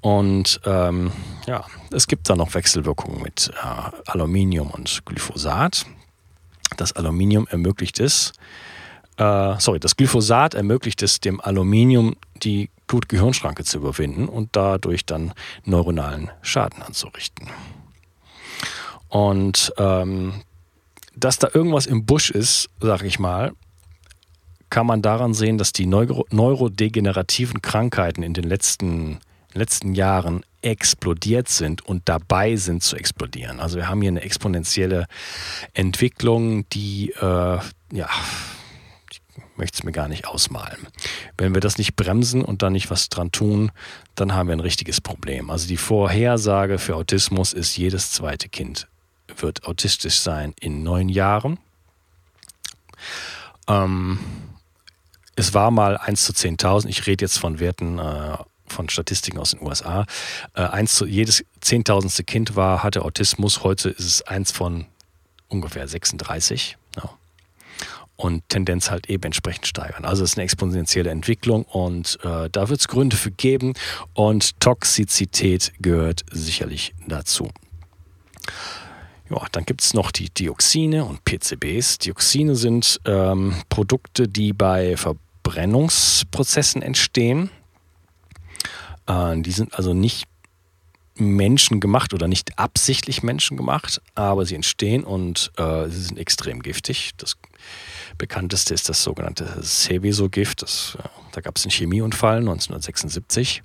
Und 0.00 0.60
ähm, 0.64 1.12
ja, 1.46 1.64
es 1.90 2.06
gibt 2.06 2.28
da 2.28 2.36
noch 2.36 2.54
Wechselwirkungen 2.54 3.22
mit 3.22 3.50
äh, 3.62 4.10
Aluminium 4.10 4.70
und 4.70 5.04
Glyphosat. 5.04 5.86
Das 6.76 6.92
Aluminium 6.92 7.46
ermöglicht 7.48 8.00
es, 8.00 8.32
äh, 9.16 9.58
sorry, 9.58 9.80
das 9.80 9.96
Glyphosat 9.96 10.54
ermöglicht 10.54 11.02
es 11.02 11.20
dem 11.20 11.40
Aluminium, 11.40 12.16
die 12.42 12.70
Blut-Gehirnschranke 12.86 13.64
zu 13.64 13.78
überwinden 13.78 14.28
und 14.28 14.50
dadurch 14.52 15.06
dann 15.06 15.32
neuronalen 15.64 16.30
Schaden 16.42 16.82
anzurichten. 16.82 17.48
Und 19.08 19.72
ähm, 19.78 20.42
dass 21.14 21.38
da 21.38 21.48
irgendwas 21.52 21.86
im 21.86 22.04
Busch 22.04 22.30
ist, 22.30 22.68
sag 22.80 23.02
ich 23.02 23.18
mal, 23.18 23.52
kann 24.70 24.86
man 24.86 25.02
daran 25.02 25.32
sehen, 25.32 25.58
dass 25.58 25.72
die 25.72 25.86
Neuro 25.86 26.26
neurodegenerativen 26.30 27.62
Krankheiten 27.62 28.22
in 28.22 28.34
den 28.34 28.44
letzten, 28.44 29.20
letzten 29.54 29.94
Jahren 29.94 30.44
explodiert 30.60 31.48
sind 31.48 31.86
und 31.86 32.02
dabei 32.06 32.56
sind 32.56 32.82
zu 32.82 32.96
explodieren. 32.96 33.60
Also 33.60 33.76
wir 33.76 33.88
haben 33.88 34.02
hier 34.02 34.10
eine 34.10 34.22
exponentielle 34.22 35.06
Entwicklung, 35.72 36.68
die, 36.70 37.12
äh, 37.12 37.22
ja, 37.92 38.08
ich 39.10 39.22
möchte 39.56 39.78
es 39.78 39.84
mir 39.84 39.92
gar 39.92 40.08
nicht 40.08 40.26
ausmalen. 40.26 40.88
Wenn 41.38 41.54
wir 41.54 41.60
das 41.60 41.78
nicht 41.78 41.94
bremsen 41.94 42.42
und 42.44 42.62
da 42.62 42.68
nicht 42.68 42.90
was 42.90 43.08
dran 43.08 43.30
tun, 43.30 43.70
dann 44.16 44.34
haben 44.34 44.48
wir 44.48 44.56
ein 44.56 44.60
richtiges 44.60 45.00
Problem. 45.00 45.48
Also 45.48 45.68
die 45.68 45.76
Vorhersage 45.76 46.78
für 46.78 46.96
Autismus 46.96 47.52
ist, 47.52 47.76
jedes 47.76 48.10
zweite 48.10 48.48
Kind 48.48 48.88
wird 49.36 49.64
autistisch 49.64 50.18
sein 50.18 50.54
in 50.60 50.82
neun 50.82 51.08
Jahren. 51.08 51.58
Ähm, 53.68 54.18
es 55.34 55.54
war 55.54 55.70
mal 55.70 55.96
1 55.96 56.24
zu 56.24 56.32
10.000. 56.32 56.86
Ich 56.88 57.06
rede 57.06 57.24
jetzt 57.24 57.38
von 57.38 57.58
Werten 57.60 57.98
äh, 57.98 58.36
von 58.68 58.88
Statistiken 58.88 59.38
aus 59.38 59.50
den 59.52 59.62
USA. 59.62 60.06
Äh, 60.54 60.62
eins 60.62 60.94
zu, 60.96 61.06
jedes 61.06 61.44
zehntausendste 61.60 62.24
Kind 62.24 62.56
war, 62.56 62.82
hatte 62.82 63.02
Autismus. 63.02 63.62
Heute 63.62 63.90
ist 63.90 64.06
es 64.06 64.22
eins 64.22 64.52
von 64.52 64.86
ungefähr 65.48 65.86
36. 65.86 66.76
Ja. 66.96 67.10
und 68.16 68.48
Tendenz 68.48 68.90
halt 68.90 69.10
eben 69.10 69.24
entsprechend 69.24 69.66
steigern. 69.66 70.06
Also 70.06 70.24
es 70.24 70.30
ist 70.30 70.38
eine 70.38 70.44
exponentielle 70.44 71.10
Entwicklung 71.10 71.64
und 71.64 72.18
äh, 72.22 72.48
da 72.50 72.68
wird 72.70 72.80
es 72.80 72.88
Gründe 72.88 73.16
für 73.16 73.30
geben 73.30 73.74
und 74.14 74.58
Toxizität 74.60 75.74
gehört 75.80 76.24
sicherlich 76.32 76.94
dazu. 77.06 77.50
Ja, 79.30 79.44
dann 79.52 79.64
gibt 79.64 79.82
es 79.82 79.92
noch 79.92 80.12
die 80.12 80.30
Dioxine 80.30 81.04
und 81.04 81.24
PCBs. 81.24 81.98
Dioxine 81.98 82.54
sind 82.54 83.00
ähm, 83.04 83.54
Produkte, 83.68 84.28
die 84.28 84.52
bei 84.52 84.96
Verbrennungsprozessen 84.96 86.80
entstehen. 86.82 87.50
Äh, 89.06 89.40
die 89.40 89.50
sind 89.50 89.74
also 89.74 89.94
nicht 89.94 90.28
menschengemacht 91.18 92.12
oder 92.14 92.28
nicht 92.28 92.58
absichtlich 92.58 93.22
menschengemacht, 93.22 94.02
aber 94.14 94.44
sie 94.44 94.54
entstehen 94.54 95.02
und 95.02 95.50
äh, 95.56 95.88
sie 95.88 96.02
sind 96.02 96.18
extrem 96.18 96.62
giftig. 96.62 97.12
Das 97.16 97.36
bekannteste 98.18 98.74
ist 98.74 98.88
das 98.88 99.02
sogenannte 99.02 99.58
Seveso-Gift. 99.60 100.62
Äh, 100.62 101.08
da 101.32 101.40
gab 101.40 101.56
es 101.56 101.64
einen 101.64 101.72
Chemieunfall 101.72 102.38
1976. 102.38 103.62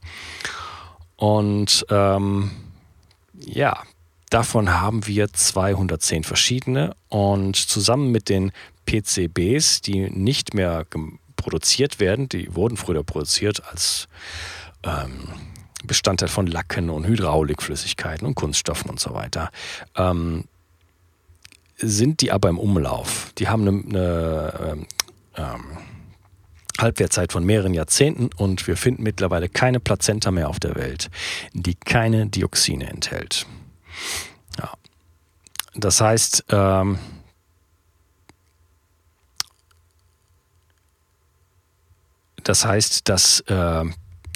Und 1.17 1.85
ähm, 1.89 2.51
ja, 3.37 3.83
davon 4.31 4.81
haben 4.81 5.05
wir 5.05 5.31
210 5.31 6.23
verschiedene 6.23 6.95
und 7.09 7.55
zusammen 7.55 8.11
mit 8.11 8.29
den 8.29 8.51
PCBs, 8.85 9.81
die 9.81 10.09
nicht 10.09 10.55
mehr 10.55 10.85
produziert 11.35 11.99
werden, 11.99 12.27
die 12.29 12.55
wurden 12.55 12.77
früher 12.77 13.03
produziert 13.03 13.61
als 13.69 14.07
ähm, 14.83 15.27
Bestandteil 15.83 16.29
von 16.29 16.47
Lacken 16.47 16.89
und 16.89 17.05
Hydraulikflüssigkeiten 17.05 18.25
und 18.25 18.35
Kunststoffen 18.35 18.89
und 18.89 18.99
so 18.99 19.13
weiter. 19.13 19.49
Ähm, 19.95 20.45
sind 21.77 22.21
die 22.21 22.31
aber 22.31 22.49
im 22.49 22.59
Umlauf. 22.59 23.31
Die 23.37 23.47
haben 23.47 23.67
eine, 23.67 23.79
eine 23.79 24.71
ähm, 24.71 24.87
ähm, 25.35 25.77
Halbwertzeit 26.79 27.31
von 27.31 27.43
mehreren 27.43 27.73
Jahrzehnten 27.73 28.29
und 28.37 28.65
wir 28.67 28.77
finden 28.77 29.03
mittlerweile 29.03 29.49
keine 29.49 29.79
Plazenta 29.79 30.31
mehr 30.31 30.49
auf 30.49 30.59
der 30.59 30.75
Welt, 30.75 31.09
die 31.53 31.75
keine 31.75 32.27
Dioxine 32.27 32.89
enthält. 32.89 33.45
Ja. 34.57 34.73
Das 35.75 36.01
heißt, 36.01 36.45
ähm, 36.49 36.99
das 42.43 42.65
heißt, 42.65 43.07
dass 43.07 43.41
äh, 43.41 43.85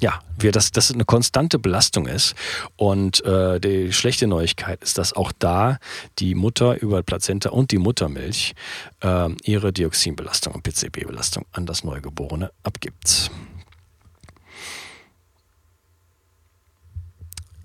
ja, 0.01 0.21
wir, 0.37 0.51
dass 0.51 0.71
das 0.71 0.91
eine 0.91 1.05
konstante 1.05 1.57
Belastung 1.59 2.07
ist. 2.07 2.35
Und 2.75 3.23
äh, 3.25 3.59
die 3.59 3.93
schlechte 3.93 4.27
Neuigkeit 4.27 4.83
ist, 4.83 4.97
dass 4.97 5.13
auch 5.13 5.31
da 5.31 5.77
die 6.19 6.35
Mutter 6.35 6.81
über 6.81 7.01
Plazenta 7.03 7.49
und 7.49 7.71
die 7.71 7.77
Muttermilch 7.77 8.53
äh, 9.01 9.29
ihre 9.43 9.71
Dioxinbelastung 9.71 10.53
und 10.53 10.63
PCB-Belastung 10.63 11.45
an 11.51 11.65
das 11.65 11.83
Neugeborene 11.83 12.51
abgibt. 12.63 13.31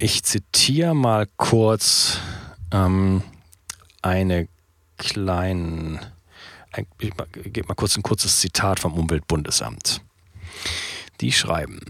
Ich 0.02 0.22
zitiere 0.22 0.94
mal 0.94 1.26
kurz 1.36 2.20
ähm, 2.72 3.22
eine 4.00 4.48
kleinen, 4.96 6.00
ich 6.74 7.52
gebe 7.52 7.68
mal 7.68 7.74
kurz 7.74 7.98
ein 7.98 8.02
kurzes 8.02 8.40
Zitat 8.40 8.80
vom 8.80 8.94
Umweltbundesamt. 8.94 10.00
Die 11.20 11.32
schreiben, 11.32 11.80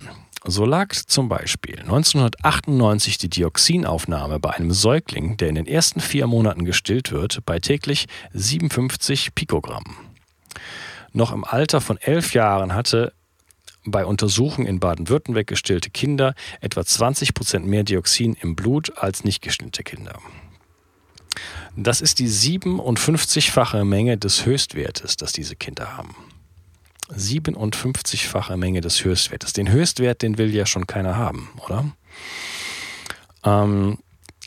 so 0.44 0.64
lag 0.64 0.92
zum 0.92 1.28
Beispiel 1.28 1.78
1998 1.78 3.18
die 3.18 3.28
Dioxinaufnahme 3.28 4.40
bei 4.40 4.54
einem 4.54 4.72
Säugling, 4.72 5.36
der 5.36 5.50
in 5.50 5.54
den 5.54 5.66
ersten 5.68 6.00
vier 6.00 6.26
Monaten 6.26 6.64
gestillt 6.64 7.12
wird, 7.12 7.46
bei 7.46 7.60
täglich 7.60 8.06
57 8.32 9.36
Pikogramm. 9.36 9.84
Noch 11.12 11.30
im 11.30 11.44
Alter 11.44 11.80
von 11.80 11.96
elf 11.98 12.34
Jahren 12.34 12.74
hatte 12.74 13.12
bei 13.84 14.04
Untersuchungen 14.04 14.66
in 14.66 14.80
Baden-Württemberg 14.80 15.46
gestillte 15.46 15.90
Kinder 15.90 16.34
etwa 16.60 16.84
20 16.84 17.34
Prozent 17.34 17.66
mehr 17.66 17.84
Dioxin 17.84 18.36
im 18.40 18.56
Blut 18.56 18.98
als 18.98 19.24
nicht 19.24 19.42
gestillte 19.42 19.82
Kinder. 19.82 20.18
Das 21.76 22.00
ist 22.00 22.18
die 22.18 22.28
57-fache 22.28 23.84
Menge 23.84 24.18
des 24.18 24.44
Höchstwertes, 24.44 25.16
das 25.16 25.32
diese 25.32 25.56
Kinder 25.56 25.96
haben. 25.96 26.14
57-fache 27.16 28.56
Menge 28.56 28.80
des 28.80 29.04
Höchstwertes. 29.04 29.52
Den 29.52 29.70
Höchstwert, 29.70 30.22
den 30.22 30.38
will 30.38 30.54
ja 30.54 30.66
schon 30.66 30.86
keiner 30.86 31.16
haben, 31.16 31.48
oder? 31.64 31.90
Ähm, 33.44 33.98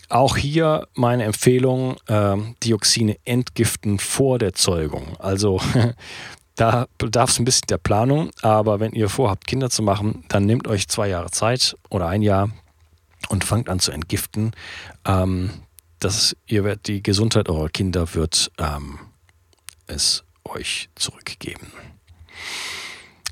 auch 0.09 0.37
hier 0.37 0.87
meine 0.93 1.23
Empfehlung, 1.23 1.97
äh, 2.07 2.37
Dioxine 2.63 3.17
entgiften 3.25 3.99
vor 3.99 4.37
der 4.37 4.53
Zeugung. 4.53 5.17
Also 5.17 5.59
da 6.55 6.87
bedarf 6.97 7.31
es 7.31 7.39
ein 7.39 7.45
bisschen 7.45 7.67
der 7.69 7.77
Planung, 7.77 8.31
aber 8.41 8.79
wenn 8.79 8.91
ihr 8.91 9.09
vorhabt, 9.09 9.47
Kinder 9.47 9.69
zu 9.69 9.81
machen, 9.81 10.23
dann 10.27 10.45
nehmt 10.45 10.67
euch 10.67 10.87
zwei 10.87 11.07
Jahre 11.07 11.31
Zeit 11.31 11.75
oder 11.89 12.07
ein 12.07 12.21
Jahr 12.21 12.49
und 13.29 13.43
fangt 13.43 13.69
an 13.69 13.79
zu 13.79 13.91
entgiften. 13.91 14.51
Ähm, 15.05 15.49
das, 15.99 16.35
ihr 16.45 16.63
werdet, 16.63 16.87
die 16.87 17.01
Gesundheit 17.01 17.49
eurer 17.49 17.69
Kinder 17.69 18.13
wird 18.13 18.51
ähm, 18.59 18.99
es 19.87 20.23
euch 20.43 20.89
zurückgeben. 20.95 21.71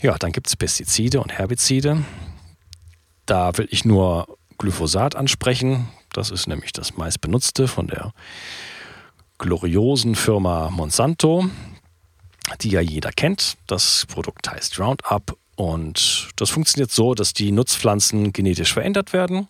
Ja, 0.01 0.17
dann 0.17 0.31
gibt 0.31 0.47
es 0.47 0.55
Pestizide 0.55 1.21
und 1.21 1.31
Herbizide. 1.31 2.03
Da 3.25 3.57
will 3.57 3.67
ich 3.69 3.85
nur 3.85 4.37
Glyphosat 4.57 5.15
ansprechen. 5.15 5.89
Das 6.11 6.31
ist 6.31 6.47
nämlich 6.47 6.71
das 6.71 6.97
meist 6.97 7.21
benutzte 7.21 7.67
von 7.67 7.87
der 7.87 8.13
gloriosen 9.37 10.15
Firma 10.15 10.69
Monsanto, 10.69 11.49
die 12.61 12.69
ja 12.69 12.81
jeder 12.81 13.11
kennt. 13.11 13.57
Das 13.67 14.05
Produkt 14.07 14.49
heißt 14.49 14.79
Roundup 14.79 15.37
und 15.55 16.29
das 16.37 16.49
funktioniert 16.49 16.91
so, 16.91 17.13
dass 17.13 17.33
die 17.33 17.51
Nutzpflanzen 17.51 18.33
genetisch 18.33 18.73
verändert 18.73 19.13
werden, 19.13 19.47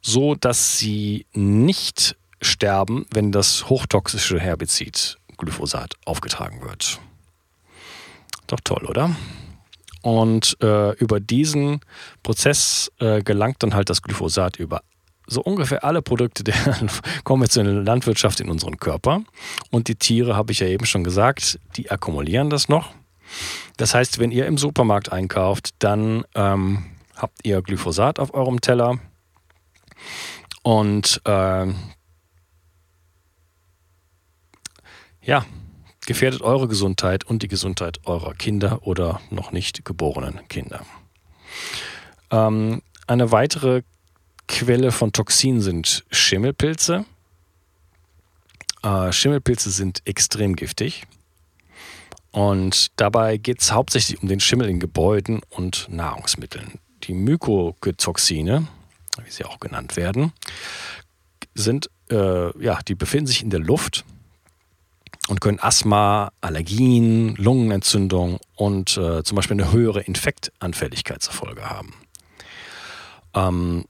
so 0.00 0.34
dass 0.34 0.78
sie 0.78 1.26
nicht 1.32 2.16
sterben, 2.40 3.06
wenn 3.12 3.32
das 3.32 3.68
hochtoxische 3.68 4.40
Herbizid 4.40 5.18
Glyphosat 5.36 5.94
aufgetragen 6.04 6.62
wird. 6.62 7.00
Doch 8.46 8.60
toll, 8.64 8.84
oder? 8.86 9.14
Und 10.02 10.56
äh, 10.60 10.92
über 10.96 11.20
diesen 11.20 11.80
Prozess 12.22 12.90
äh, 12.98 13.22
gelangt 13.22 13.62
dann 13.62 13.74
halt 13.74 13.88
das 13.88 14.02
Glyphosat 14.02 14.56
über 14.56 14.82
so 15.26 15.42
ungefähr 15.42 15.84
alle 15.84 16.02
Produkte 16.02 16.44
der 16.44 16.54
konventionellen 17.24 17.84
Landwirtschaft 17.84 18.40
in 18.40 18.50
unseren 18.50 18.78
Körper. 18.78 19.22
Und 19.70 19.88
die 19.88 19.94
Tiere, 19.94 20.36
habe 20.36 20.52
ich 20.52 20.60
ja 20.60 20.66
eben 20.66 20.86
schon 20.86 21.04
gesagt, 21.04 21.58
die 21.76 21.90
akkumulieren 21.90 22.50
das 22.50 22.68
noch. 22.68 22.92
Das 23.76 23.94
heißt, 23.94 24.18
wenn 24.18 24.30
ihr 24.30 24.46
im 24.46 24.58
Supermarkt 24.58 25.12
einkauft, 25.12 25.70
dann 25.78 26.24
ähm, 26.34 26.84
habt 27.16 27.38
ihr 27.44 27.62
Glyphosat 27.62 28.18
auf 28.18 28.34
eurem 28.34 28.60
Teller. 28.60 28.98
Und 30.62 31.20
äh, 31.24 31.66
ja, 35.22 35.44
gefährdet 36.06 36.42
eure 36.42 36.68
Gesundheit 36.68 37.24
und 37.24 37.42
die 37.42 37.48
Gesundheit 37.48 38.00
eurer 38.04 38.34
Kinder 38.34 38.86
oder 38.86 39.20
noch 39.30 39.52
nicht 39.52 39.84
geborenen 39.84 40.46
Kinder. 40.48 40.84
Ähm, 42.30 42.82
eine 43.06 43.30
weitere 43.30 43.82
Quelle 44.52 44.92
von 44.92 45.12
Toxinen 45.12 45.62
sind 45.62 46.04
Schimmelpilze. 46.10 47.06
Äh, 48.82 49.10
Schimmelpilze 49.10 49.70
sind 49.70 50.02
extrem 50.04 50.56
giftig. 50.56 51.04
Und 52.32 52.88
dabei 52.96 53.38
geht 53.38 53.62
es 53.62 53.72
hauptsächlich 53.72 54.22
um 54.22 54.28
den 54.28 54.40
Schimmel 54.40 54.68
in 54.68 54.78
Gebäuden 54.78 55.40
und 55.48 55.88
Nahrungsmitteln. 55.88 56.78
Die 57.04 57.14
Mykotoxine, 57.14 58.68
wie 59.24 59.30
sie 59.30 59.46
auch 59.46 59.58
genannt 59.58 59.96
werden, 59.96 60.34
sind, 61.54 61.88
äh, 62.10 62.62
ja, 62.62 62.78
die 62.86 62.94
befinden 62.94 63.28
sich 63.28 63.42
in 63.42 63.50
der 63.50 63.60
Luft 63.60 64.04
und 65.28 65.40
können 65.40 65.60
Asthma, 65.60 66.30
Allergien, 66.42 67.34
Lungenentzündung 67.36 68.38
und 68.54 68.98
äh, 68.98 69.24
zum 69.24 69.34
Beispiel 69.34 69.58
eine 69.58 69.72
höhere 69.72 70.02
Infektanfälligkeit 70.02 71.22
zur 71.22 71.32
Folge 71.32 71.68
haben. 71.68 71.94
Ähm, 73.34 73.86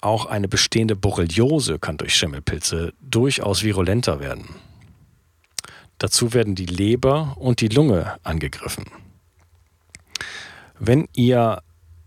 auch 0.00 0.26
eine 0.26 0.48
bestehende 0.48 0.96
Borreliose 0.96 1.78
kann 1.78 1.96
durch 1.96 2.14
Schimmelpilze 2.14 2.92
durchaus 3.00 3.62
virulenter 3.62 4.20
werden. 4.20 4.56
Dazu 5.98 6.32
werden 6.32 6.54
die 6.54 6.66
Leber 6.66 7.36
und 7.38 7.60
die 7.60 7.68
Lunge 7.68 8.16
angegriffen. 8.22 8.86
Wenn 10.78 11.08
ihr 11.14 11.60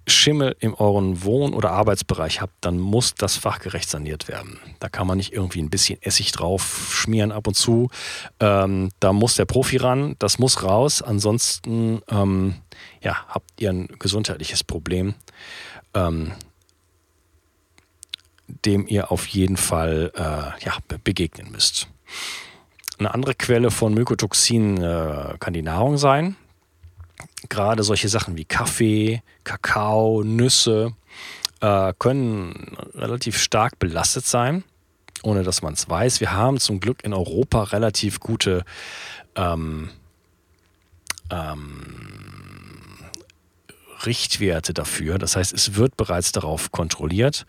Schimmel 0.08 0.56
in 0.60 0.74
euren 0.74 1.24
Wohn- 1.24 1.54
oder 1.54 1.72
Arbeitsbereich 1.72 2.42
habt, 2.42 2.54
dann 2.62 2.80
muss 2.80 3.14
das 3.14 3.38
fachgerecht 3.38 3.90
saniert 3.90 4.28
werden. 4.28 4.60
Da 4.80 4.90
kann 4.90 5.08
man 5.08 5.18
nicht 5.18 5.34
irgendwie 5.34 5.62
ein 5.62 5.70
bisschen 5.70 6.02
Essig 6.02 6.32
drauf 6.32 6.92
schmieren 6.94 7.32
ab 7.32 7.48
und 7.48 7.56
zu. 7.56 7.90
Ähm, 8.40 8.90
da 9.00 9.14
muss 9.14 9.36
der 9.36 9.46
Profi 9.46 9.78
ran, 9.78 10.16
das 10.20 10.40
muss 10.40 10.64
raus. 10.64 11.02
Ansonsten 11.02 12.02
ähm, 12.10 12.56
ja, 13.02 13.26
habt 13.28 13.62
ihr 13.62 13.70
ein 13.70 13.88
gesundheitliches 14.00 14.64
Problem, 14.64 15.14
ähm, 15.94 16.32
dem 18.66 18.88
ihr 18.88 19.12
auf 19.12 19.28
jeden 19.28 19.58
Fall 19.58 20.12
äh, 20.16 20.66
ja, 20.66 20.78
begegnen 21.04 21.52
müsst. 21.52 21.88
Eine 23.00 23.14
andere 23.14 23.34
Quelle 23.34 23.72
von 23.72 23.94
Mykotoxinen 23.94 24.78
äh, 24.78 25.38
kann 25.40 25.54
die 25.54 25.64
Nahrung 25.64 25.98
sein. 25.98 26.36
Gerade 27.50 27.84
solche 27.84 28.10
Sachen 28.10 28.38
wie 28.38 28.46
Kaffee, 28.46 29.24
Kakao, 29.44 30.24
Nüsse 30.24 30.94
äh, 31.62 31.94
können 31.98 32.78
relativ 32.94 33.40
stark 33.40 33.80
belastet 33.80 34.26
sein, 34.26 34.64
ohne 35.24 35.44
dass 35.44 35.62
man 35.62 35.74
es 35.74 35.90
weiß. 35.90 36.20
Wir 36.20 36.34
haben 36.34 36.60
zum 36.60 36.80
Glück 36.80 37.04
in 37.04 37.14
Europa 37.14 37.64
relativ 37.64 38.20
gute 38.20 38.64
ähm, 39.36 39.90
ähm, 41.32 42.12
Richtwerte 44.06 44.74
dafür. 44.74 45.18
Das 45.18 45.36
heißt, 45.36 45.54
es 45.54 45.76
wird 45.76 45.98
bereits 45.98 46.32
darauf 46.32 46.72
kontrolliert. 46.72 47.46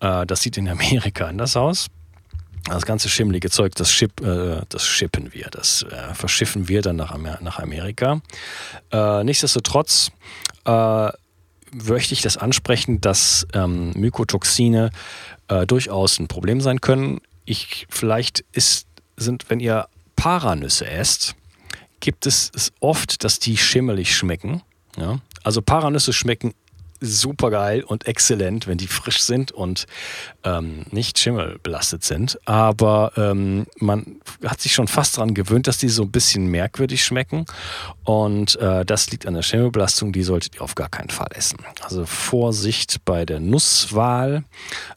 Äh, 0.00 0.26
das 0.26 0.42
sieht 0.42 0.56
in 0.56 0.68
Amerika 0.68 1.26
anders 1.26 1.56
aus. 1.56 1.86
Das 2.64 2.84
ganze 2.84 3.08
schimmelige 3.08 3.48
Zeug, 3.48 3.74
das, 3.76 3.90
ship, 3.90 4.20
äh, 4.20 4.62
das 4.68 4.84
shippen 4.84 5.32
wir, 5.32 5.48
das 5.50 5.84
äh, 5.84 6.14
verschiffen 6.14 6.68
wir 6.68 6.82
dann 6.82 6.96
nach, 6.96 7.12
Amer 7.12 7.38
nach 7.40 7.60
Amerika. 7.60 8.20
Äh, 8.90 9.22
nichtsdestotrotz 9.22 10.10
äh, 10.64 11.08
möchte 11.72 12.14
ich 12.14 12.22
das 12.22 12.36
ansprechen, 12.36 13.00
dass 13.00 13.46
ähm, 13.52 13.92
Mykotoxine 13.92 14.90
äh, 15.48 15.66
durchaus 15.66 16.18
ein 16.18 16.26
Problem 16.26 16.60
sein 16.60 16.80
können. 16.80 17.20
Ich, 17.44 17.86
vielleicht 17.88 18.44
ist, 18.52 18.88
sind, 19.16 19.48
wenn 19.48 19.60
ihr 19.60 19.86
Paranüsse 20.16 20.86
esst, 20.86 21.36
gibt 22.00 22.26
es, 22.26 22.50
oft, 22.80 23.22
dass 23.22 23.38
die 23.38 23.56
schimmelig 23.56 24.16
schmecken. 24.16 24.62
Ja? 24.96 25.20
Also 25.44 25.62
Paranüsse 25.62 26.12
schmecken 26.12 26.52
super 27.00 27.50
geil 27.50 27.82
und 27.82 28.06
exzellent, 28.06 28.66
wenn 28.66 28.78
die 28.78 28.86
frisch 28.86 29.22
sind 29.22 29.52
und 29.52 29.86
ähm, 30.44 30.84
nicht 30.90 31.18
schimmelbelastet 31.18 32.04
sind. 32.04 32.38
Aber 32.44 33.12
ähm, 33.16 33.66
man 33.78 34.20
hat 34.44 34.60
sich 34.60 34.72
schon 34.72 34.88
fast 34.88 35.16
daran 35.16 35.34
gewöhnt, 35.34 35.66
dass 35.66 35.78
die 35.78 35.88
so 35.88 36.02
ein 36.02 36.10
bisschen 36.10 36.46
merkwürdig 36.46 37.04
schmecken. 37.04 37.46
Und 38.04 38.56
äh, 38.60 38.84
das 38.84 39.10
liegt 39.10 39.26
an 39.26 39.34
der 39.34 39.42
Schimmelbelastung, 39.42 40.12
die 40.12 40.22
solltet 40.22 40.56
ihr 40.56 40.62
auf 40.62 40.74
gar 40.74 40.88
keinen 40.88 41.10
Fall 41.10 41.28
essen. 41.34 41.58
Also 41.82 42.06
Vorsicht 42.06 43.04
bei 43.04 43.24
der 43.24 43.40
Nusswahl. 43.40 44.44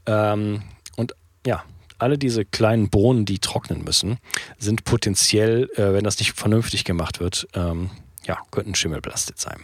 Ähm, 0.06 0.64
und 0.96 1.14
ja, 1.46 1.64
alle 1.98 2.18
diese 2.18 2.46
kleinen 2.46 2.90
Bohnen, 2.90 3.26
die 3.26 3.40
trocknen 3.40 3.84
müssen, 3.84 4.18
sind 4.58 4.86
potenziell, 4.86 5.70
äh, 5.76 5.94
wenn 5.94 6.04
das 6.04 6.20
nicht 6.20 6.34
vernünftig 6.34 6.86
gemacht 6.86 7.20
wird, 7.20 7.48
ähm, 7.54 7.90
ja, 8.24 8.38
könnten 8.52 8.76
schimmelbelastet 8.76 9.40
sein. 9.40 9.60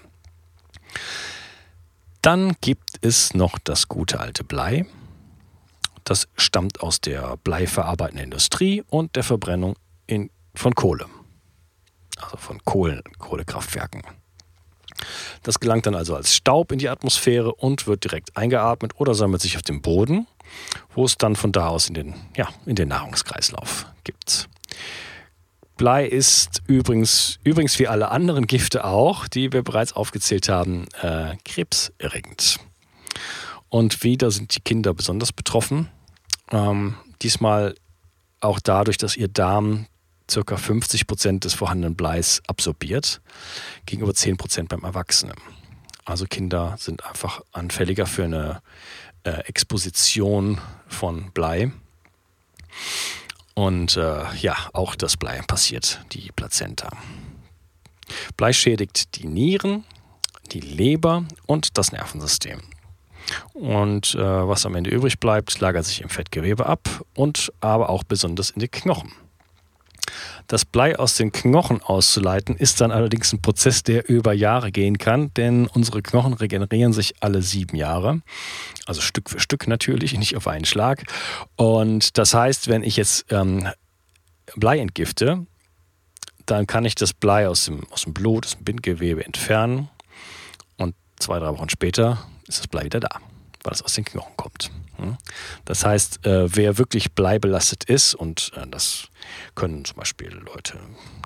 Dann 2.26 2.56
gibt 2.60 2.98
es 3.02 3.36
noch 3.36 3.60
das 3.60 3.88
gute 3.88 4.20
alte 4.20 4.44
Blei. 4.44 4.88
Das 6.06 6.28
stammt 6.36 6.82
aus 6.82 7.00
der 7.00 7.38
bleiverarbeitenden 7.38 8.24
Industrie 8.24 8.84
und 8.90 9.16
der 9.16 9.24
Verbrennung 9.24 9.76
in, 10.08 10.32
von 10.56 10.74
Kohle. 10.74 11.06
Also 12.20 12.38
von 12.38 12.60
Kohlen, 12.66 13.04
Kohlekraftwerken. 13.20 14.02
Das 15.44 15.60
gelangt 15.60 15.86
dann 15.86 15.94
also 15.94 16.16
als 16.16 16.34
Staub 16.34 16.72
in 16.72 16.80
die 16.80 16.90
Atmosphäre 16.90 17.54
und 17.54 17.86
wird 17.86 18.04
direkt 18.04 18.36
eingeatmet 18.36 19.00
oder 19.00 19.14
sammelt 19.14 19.44
sich 19.44 19.56
auf 19.56 19.62
dem 19.62 19.84
Boden, 19.84 20.26
wo 20.96 21.06
es 21.06 21.20
dann 21.20 21.36
von 21.36 21.52
da 21.52 21.68
aus 21.68 21.90
in 21.90 21.94
den, 21.94 22.16
ja, 22.36 22.50
in 22.66 22.74
den 22.74 22.88
Nahrungskreislauf 22.88 23.86
gibt. 24.04 24.50
Blei 25.78 26.06
ist 26.06 26.62
übrigens, 26.68 27.40
übrigens 27.44 27.78
wie 27.80 27.88
alle 27.88 28.10
anderen 28.10 28.48
Gifte 28.48 28.86
auch, 28.86 29.28
die 29.28 29.52
wir 29.52 29.64
bereits 29.64 29.94
aufgezählt 29.94 30.48
haben, 30.48 30.88
äh, 31.02 31.36
krebserregend. 31.44 32.60
Und 33.70 34.04
wieder 34.04 34.32
sind 34.32 34.56
die 34.56 34.62
Kinder 34.62 34.94
besonders 34.94 35.34
betroffen. 35.34 35.90
Ähm, 36.52 36.96
diesmal 37.22 37.76
auch 38.40 38.60
dadurch, 38.60 38.98
dass 38.98 39.18
ihr 39.18 39.28
Darm 39.28 39.88
ca. 40.28 40.58
50 40.58 41.08
Prozent 41.08 41.44
des 41.44 41.54
vorhandenen 41.54 41.96
Bleis 41.96 42.42
absorbiert, 42.48 43.22
gegenüber 43.86 44.14
10 44.14 44.38
Prozent 44.38 44.70
beim 44.70 44.84
Erwachsenen. 44.84 45.36
Also 46.06 46.26
Kinder 46.26 46.76
sind 46.80 47.06
einfach 47.06 47.42
anfälliger 47.52 48.06
für 48.06 48.24
eine 48.24 48.62
äh, 49.24 49.32
Exposition 49.48 50.60
von 50.88 51.32
Blei. 51.32 51.72
Und 53.56 53.96
äh, 53.96 54.36
ja, 54.36 54.56
auch 54.74 54.96
das 54.96 55.18
Blei 55.18 55.42
passiert, 55.42 56.02
die 56.12 56.30
Plazenta. 56.36 56.90
Blei 58.38 58.54
schädigt 58.54 59.16
die 59.16 59.28
Nieren, 59.28 59.86
die 60.52 60.60
Leber 60.60 61.26
und 61.48 61.78
das 61.78 61.92
Nervensystem. 61.92 62.62
Und 63.54 64.14
äh, 64.16 64.20
was 64.20 64.66
am 64.66 64.76
Ende 64.76 64.92
übrig 64.92 65.20
bleibt, 65.20 65.60
lagert 65.60 65.86
sich 65.86 66.02
im 66.02 66.10
Fettgewebe 66.10 66.66
ab 66.66 66.88
und 67.16 67.52
aber 67.62 67.90
auch 67.90 68.04
besonders 68.04 68.52
in 68.52 68.60
die 68.60 68.68
Knochen. 68.68 69.12
Das 70.48 70.66
Blei 70.66 70.98
aus 70.98 71.16
den 71.16 71.32
Knochen 71.32 71.82
auszuleiten, 71.82 72.56
ist 72.56 72.82
dann 72.82 72.92
allerdings 72.92 73.34
ein 73.34 73.42
Prozess, 73.42 73.84
der 73.84 74.08
über 74.10 74.34
Jahre 74.34 74.72
gehen 74.72 74.98
kann, 74.98 75.34
denn 75.34 75.68
unsere 75.68 76.02
Knochen 76.02 76.34
regenerieren 76.34 76.94
sich 76.94 77.16
alle 77.22 77.42
sieben 77.42 77.76
Jahre. 77.76 78.22
Also 78.86 79.02
Stück 79.02 79.30
für 79.30 79.40
Stück 79.40 79.68
natürlich, 79.68 80.18
nicht 80.18 80.38
auf 80.38 80.48
einen 80.48 80.66
Schlag. 80.66 81.04
Und 81.56 82.18
das 82.18 82.34
heißt, 82.34 82.68
wenn 82.68 82.84
ich 82.84 82.98
jetzt 82.98 83.26
ähm, 83.32 83.68
Blei 84.56 84.80
entgifte, 84.80 85.46
dann 86.46 86.68
kann 86.68 86.86
ich 86.86 86.96
das 86.96 87.14
Blei 87.14 87.48
aus 87.48 87.66
dem, 87.66 87.84
aus 87.90 88.04
dem 88.04 88.14
Blut, 88.14 88.46
aus 88.46 88.56
dem 88.56 88.66
Bindgewebe 88.66 89.26
entfernen. 89.26 89.90
Und 90.78 90.96
zwei, 91.18 91.40
drei 91.40 91.50
Wochen 91.50 91.70
später 91.70 92.28
ist 92.48 92.60
das 92.60 92.68
Blei 92.68 92.84
wieder 92.84 93.00
da, 93.00 93.20
weil 93.64 93.74
es 93.74 93.82
aus 93.82 93.94
den 93.94 94.06
Knochen 94.06 94.38
kommt. 94.38 94.70
Hm? 94.98 95.18
Das 95.66 95.86
heißt, 95.86 96.26
äh, 96.26 96.56
wer 96.56 96.78
wirklich 96.78 97.14
bleibelastet 97.14 97.84
ist, 97.86 98.16
und 98.16 98.52
äh, 98.56 98.68
das 98.70 99.10
können 99.56 99.86
zum 99.86 99.98
Beispiel 99.98 100.32
Leute, 100.34 100.80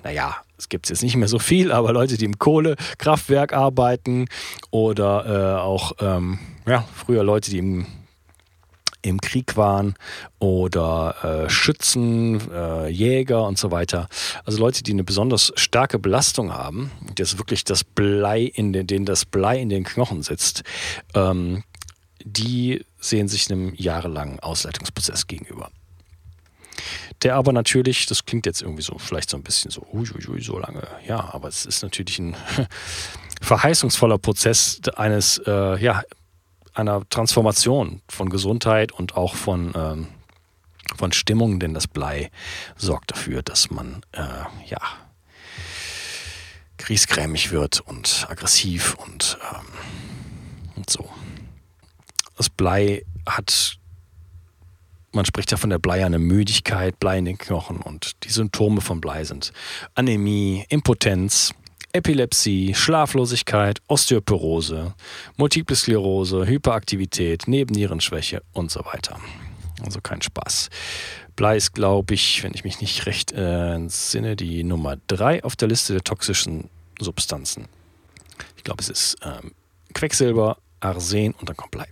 naja, 0.04 0.38
es 0.58 0.70
gibt 0.70 0.90
jetzt 0.90 1.04
nicht 1.04 1.16
mehr 1.16 1.28
so 1.28 1.40
viel, 1.40 1.72
aber 1.74 1.94
Leute, 1.94 2.18
die 2.18 2.26
im 2.26 2.40
Kohlekraftwerk 2.40 3.54
arbeiten 3.54 4.28
oder 4.72 5.58
äh, 5.58 5.62
auch 5.62 5.94
ähm, 6.00 6.40
ja, 6.68 6.86
früher 6.94 7.24
Leute, 7.24 7.52
die 7.52 7.60
im 7.60 7.88
im 9.02 9.22
Krieg 9.22 9.56
waren 9.56 9.94
oder 10.40 11.48
Schützen, 11.48 12.42
Jäger 12.90 13.48
und 13.48 13.58
so 13.58 13.72
weiter. 13.72 14.10
Also 14.44 14.60
Leute, 14.60 14.84
die 14.84 14.92
eine 14.92 15.06
besonders 15.06 15.54
starke 15.56 16.00
Belastung 16.00 16.52
haben, 16.52 16.92
das 17.16 17.38
wirklich 17.38 17.64
das 17.64 17.86
Blei 17.86 18.42
in 18.42 18.74
den, 18.74 18.88
denen 18.88 19.06
das 19.06 19.24
Blei 19.24 19.58
in 19.58 19.70
den 19.70 19.86
Knochen 19.86 20.22
sitzt, 20.22 20.64
ähm, 21.16 21.64
die 22.24 22.86
sehen 23.00 23.28
sich 23.28 23.52
einem 23.52 23.74
jahrelangen 23.76 24.40
Ausleitungsprozess 24.40 25.28
gegenüber. 25.28 25.70
Der 27.24 27.36
aber 27.36 27.52
natürlich, 27.52 28.06
das 28.06 28.26
klingt 28.26 28.46
jetzt 28.46 28.62
irgendwie 28.62 28.82
so, 28.82 28.98
vielleicht 28.98 29.30
so 29.30 29.38
ein 29.38 29.44
bisschen 29.44 29.72
so, 29.72 29.86
uiuiui, 29.92 30.42
so 30.42 30.58
lange, 30.58 30.88
ja, 31.06 31.34
aber 31.34 31.50
es 31.50 31.66
ist 31.66 31.84
natürlich 31.84 32.20
ein 32.20 32.36
verheißungsvoller 33.42 34.18
Prozess 34.18 34.80
eines, 34.96 35.40
äh, 35.46 35.78
ja, 35.84 36.02
einer 36.74 37.08
Transformation 37.10 38.02
von 38.08 38.30
Gesundheit 38.30 38.92
und 38.92 39.18
auch 39.18 39.36
von, 39.36 39.74
ähm, 39.76 40.08
von 40.96 41.12
Stimmung, 41.12 41.60
denn 41.60 41.74
das 41.74 41.88
Blei 41.88 42.32
sorgt 42.78 43.12
dafür, 43.12 43.42
dass 43.42 43.70
man, 43.70 44.02
äh, 44.14 44.22
ja, 44.68 44.80
griesgrämig 46.78 47.52
wird 47.52 47.82
und 47.82 48.26
aggressiv 48.30 48.96
und, 48.96 49.38
ähm, 49.52 49.68
und 50.78 50.90
so. 50.90 51.10
Das 52.40 52.50
Blei 52.50 53.04
hat, 53.26 53.78
man 55.12 55.26
spricht 55.26 55.52
ja 55.52 55.58
von 55.58 55.70
der 55.70 55.78
bleiernen 55.78 56.22
Müdigkeit, 56.22 56.98
Blei 56.98 57.18
in 57.18 57.26
den 57.26 57.38
Knochen 57.38 57.82
und 57.82 58.24
die 58.24 58.30
Symptome 58.30 58.80
von 58.80 59.02
Blei 59.02 59.26
sind 59.26 59.52
Anämie, 59.94 60.64
Impotenz, 60.70 61.54
Epilepsie, 61.92 62.74
Schlaflosigkeit, 62.74 63.82
Osteoporose, 63.88 64.94
Multiple 65.36 65.76
Sklerose, 65.76 66.48
Hyperaktivität, 66.48 67.50
Nebennierenschwäche 67.50 68.42
und 68.54 68.72
so 68.72 68.86
weiter. 68.86 69.20
Also 69.84 70.00
kein 70.00 70.22
Spaß. 70.22 70.70
Blei 71.36 71.58
ist, 71.58 71.74
glaube 71.74 72.14
ich, 72.14 72.42
wenn 72.42 72.54
ich 72.54 72.64
mich 72.64 72.80
nicht 72.80 73.06
recht 73.06 73.34
äh, 73.34 73.74
entsinne, 73.74 74.38
die 74.38 74.64
Nummer 74.64 74.96
drei 75.08 75.44
auf 75.44 75.58
der 75.58 75.68
Liste 75.68 75.92
der 75.92 76.06
toxischen 76.06 76.70
Substanzen. 77.02 77.68
Ich 78.56 78.64
glaube, 78.64 78.82
es 78.82 78.88
ist 78.88 79.18
ähm, 79.24 79.52
Quecksilber, 79.94 80.56
Arsen 80.80 81.34
und 81.34 81.50
dann 81.50 81.58
kommt 81.58 81.72
Blei. 81.72 81.90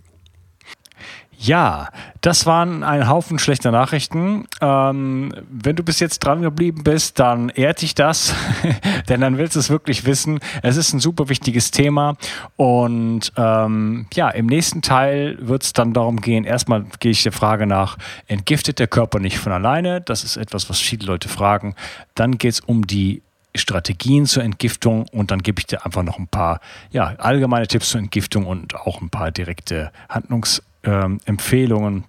Ja, 1.40 1.90
das 2.20 2.46
waren 2.46 2.82
ein 2.82 3.08
Haufen 3.08 3.38
schlechter 3.38 3.70
Nachrichten. 3.70 4.48
Ähm, 4.60 5.32
wenn 5.48 5.76
du 5.76 5.84
bis 5.84 6.00
jetzt 6.00 6.18
dran 6.18 6.42
geblieben 6.42 6.82
bist, 6.82 7.20
dann 7.20 7.48
ehrt 7.50 7.80
dich 7.80 7.94
das, 7.94 8.34
denn 9.08 9.20
dann 9.20 9.38
willst 9.38 9.54
du 9.54 9.60
es 9.60 9.70
wirklich 9.70 10.04
wissen. 10.04 10.40
Es 10.64 10.76
ist 10.76 10.92
ein 10.92 10.98
super 10.98 11.28
wichtiges 11.28 11.70
Thema 11.70 12.16
und 12.56 13.32
ähm, 13.36 14.06
ja, 14.14 14.30
im 14.30 14.46
nächsten 14.46 14.82
Teil 14.82 15.38
wird 15.40 15.62
es 15.62 15.72
dann 15.72 15.92
darum 15.92 16.20
gehen, 16.20 16.42
erstmal 16.42 16.84
gehe 16.98 17.12
ich 17.12 17.22
der 17.22 17.30
Frage 17.30 17.68
nach, 17.68 17.98
entgiftet 18.26 18.80
der 18.80 18.88
Körper 18.88 19.20
nicht 19.20 19.38
von 19.38 19.52
alleine? 19.52 20.00
Das 20.00 20.24
ist 20.24 20.36
etwas, 20.36 20.68
was 20.68 20.80
viele 20.80 21.06
Leute 21.06 21.28
fragen. 21.28 21.76
Dann 22.16 22.38
geht 22.38 22.54
es 22.54 22.60
um 22.60 22.84
die 22.84 23.22
Strategien 23.54 24.26
zur 24.26 24.42
Entgiftung 24.42 25.06
und 25.12 25.30
dann 25.30 25.42
gebe 25.42 25.60
ich 25.60 25.66
dir 25.66 25.86
einfach 25.86 26.02
noch 26.02 26.18
ein 26.18 26.26
paar 26.26 26.60
ja, 26.90 27.14
allgemeine 27.18 27.68
Tipps 27.68 27.90
zur 27.90 28.00
Entgiftung 28.00 28.44
und 28.44 28.74
auch 28.74 29.00
ein 29.00 29.10
paar 29.10 29.30
direkte 29.30 29.92
Handlungs- 30.08 30.62
ähm, 30.88 31.20
Empfehlungen. 31.26 32.04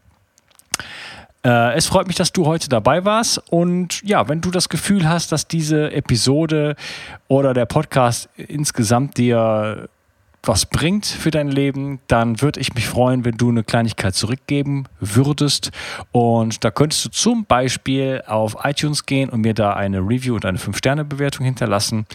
Äh, 1.44 1.76
es 1.76 1.88
freut 1.88 2.08
mich, 2.08 2.16
dass 2.16 2.32
du 2.32 2.46
heute 2.46 2.70
dabei 2.70 3.06
warst. 3.06 3.42
Und 3.52 4.02
ja, 4.04 4.28
wenn 4.30 4.42
du 4.42 4.52
das 4.52 4.70
Gefühl 4.70 5.08
hast, 5.08 5.32
dass 5.32 5.48
diese 5.48 5.92
Episode 5.92 6.76
oder 7.28 7.54
der 7.54 7.66
Podcast 7.66 8.30
insgesamt 8.38 9.18
dir 9.18 9.90
was 10.44 10.66
bringt 10.66 11.06
für 11.06 11.32
dein 11.32 11.50
Leben, 11.50 12.00
dann 12.08 12.42
würde 12.42 12.62
ich 12.62 12.74
mich 12.74 12.88
freuen, 12.88 13.26
wenn 13.26 13.36
du 13.36 13.50
eine 13.50 13.64
Kleinigkeit 13.64 14.16
zurückgeben 14.16 14.86
würdest. 15.02 15.72
Und 16.12 16.64
da 16.64 16.72
könntest 16.72 17.06
du 17.06 17.10
zum 17.10 17.46
Beispiel 17.46 18.24
auf 18.26 18.56
iTunes 18.64 19.06
gehen 19.06 19.30
und 19.30 19.42
mir 19.42 19.54
da 19.54 19.74
eine 19.74 20.00
Review 20.00 20.36
und 20.36 20.46
eine 20.46 20.58
5-Sterne-Bewertung 20.58 21.46
hinterlassen. 21.46 22.06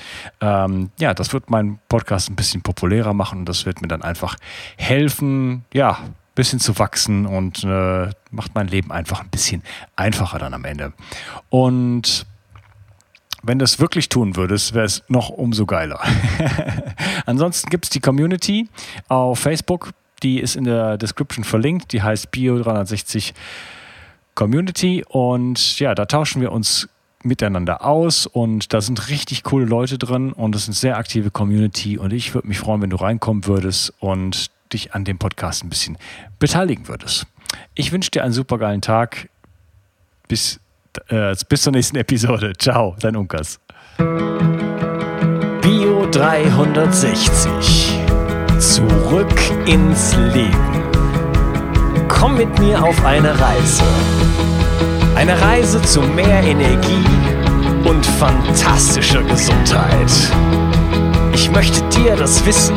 Ähm, 0.40 0.90
ja, 0.98 1.12
das 1.12 1.34
wird 1.34 1.50
meinen 1.50 1.80
Podcast 1.88 2.30
ein 2.30 2.36
bisschen 2.36 2.62
populärer 2.62 3.12
machen 3.12 3.40
und 3.40 3.48
das 3.48 3.66
wird 3.66 3.82
mir 3.82 3.88
dann 3.88 4.02
einfach 4.02 4.36
helfen, 4.78 5.64
ja, 5.74 5.98
bisschen 6.34 6.60
zu 6.60 6.78
wachsen 6.78 7.26
und 7.26 7.64
äh, 7.64 8.10
macht 8.30 8.54
mein 8.54 8.68
Leben 8.68 8.90
einfach 8.90 9.20
ein 9.20 9.28
bisschen 9.28 9.62
einfacher 9.96 10.38
dann 10.38 10.54
am 10.54 10.64
Ende. 10.64 10.92
Und 11.48 12.26
wenn 13.42 13.58
du 13.58 13.64
es 13.64 13.78
wirklich 13.78 14.08
tun 14.08 14.36
würdest, 14.36 14.74
wäre 14.74 14.86
es 14.86 15.04
noch 15.08 15.28
umso 15.28 15.66
geiler. 15.66 16.00
Ansonsten 17.26 17.70
gibt 17.70 17.84
es 17.84 17.90
die 17.90 18.00
Community 18.00 18.68
auf 19.08 19.38
Facebook, 19.38 19.90
die 20.22 20.40
ist 20.40 20.56
in 20.56 20.64
der 20.64 20.96
Description 20.96 21.44
verlinkt, 21.44 21.92
die 21.92 22.02
heißt 22.02 22.28
Bio360 22.28 23.34
Community. 24.34 25.04
Und 25.06 25.78
ja, 25.78 25.94
da 25.94 26.06
tauschen 26.06 26.40
wir 26.40 26.52
uns 26.52 26.88
miteinander 27.22 27.84
aus. 27.84 28.26
Und 28.26 28.72
da 28.72 28.80
sind 28.80 29.08
richtig 29.08 29.42
coole 29.42 29.66
Leute 29.66 29.98
drin. 29.98 30.32
Und 30.32 30.54
es 30.54 30.62
ist 30.62 30.68
eine 30.68 30.74
sehr 30.74 30.96
aktive 30.96 31.30
Community. 31.30 31.98
Und 31.98 32.12
ich 32.12 32.34
würde 32.34 32.48
mich 32.48 32.58
freuen, 32.58 32.82
wenn 32.82 32.90
du 32.90 32.96
reinkommen 32.96 33.46
würdest. 33.46 33.92
Und 34.00 34.50
dich 34.74 34.94
an 34.94 35.04
dem 35.04 35.18
Podcast 35.18 35.64
ein 35.64 35.70
bisschen 35.70 35.96
beteiligen 36.38 36.86
würdest. 36.88 37.26
Ich 37.74 37.92
wünsche 37.92 38.10
dir 38.10 38.24
einen 38.24 38.34
super 38.34 38.58
geilen 38.58 38.82
Tag. 38.82 39.28
Bis 40.28 40.60
äh, 41.08 41.34
bis 41.48 41.62
zur 41.62 41.72
nächsten 41.72 41.96
Episode. 41.96 42.52
Ciao, 42.58 42.94
dein 43.00 43.16
Unkas. 43.16 43.58
Bio 45.60 46.06
360. 46.10 47.98
Zurück 48.58 49.40
ins 49.66 50.14
Leben. 50.32 50.82
Komm 52.08 52.36
mit 52.36 52.58
mir 52.58 52.82
auf 52.82 53.04
eine 53.04 53.38
Reise. 53.38 53.84
Eine 55.14 55.40
Reise 55.40 55.80
zu 55.82 56.00
mehr 56.02 56.42
Energie 56.42 57.04
und 57.84 58.04
fantastischer 58.04 59.22
Gesundheit. 59.22 60.10
Ich 61.32 61.50
möchte 61.50 61.82
dir 61.88 62.16
das 62.16 62.44
Wissen 62.46 62.76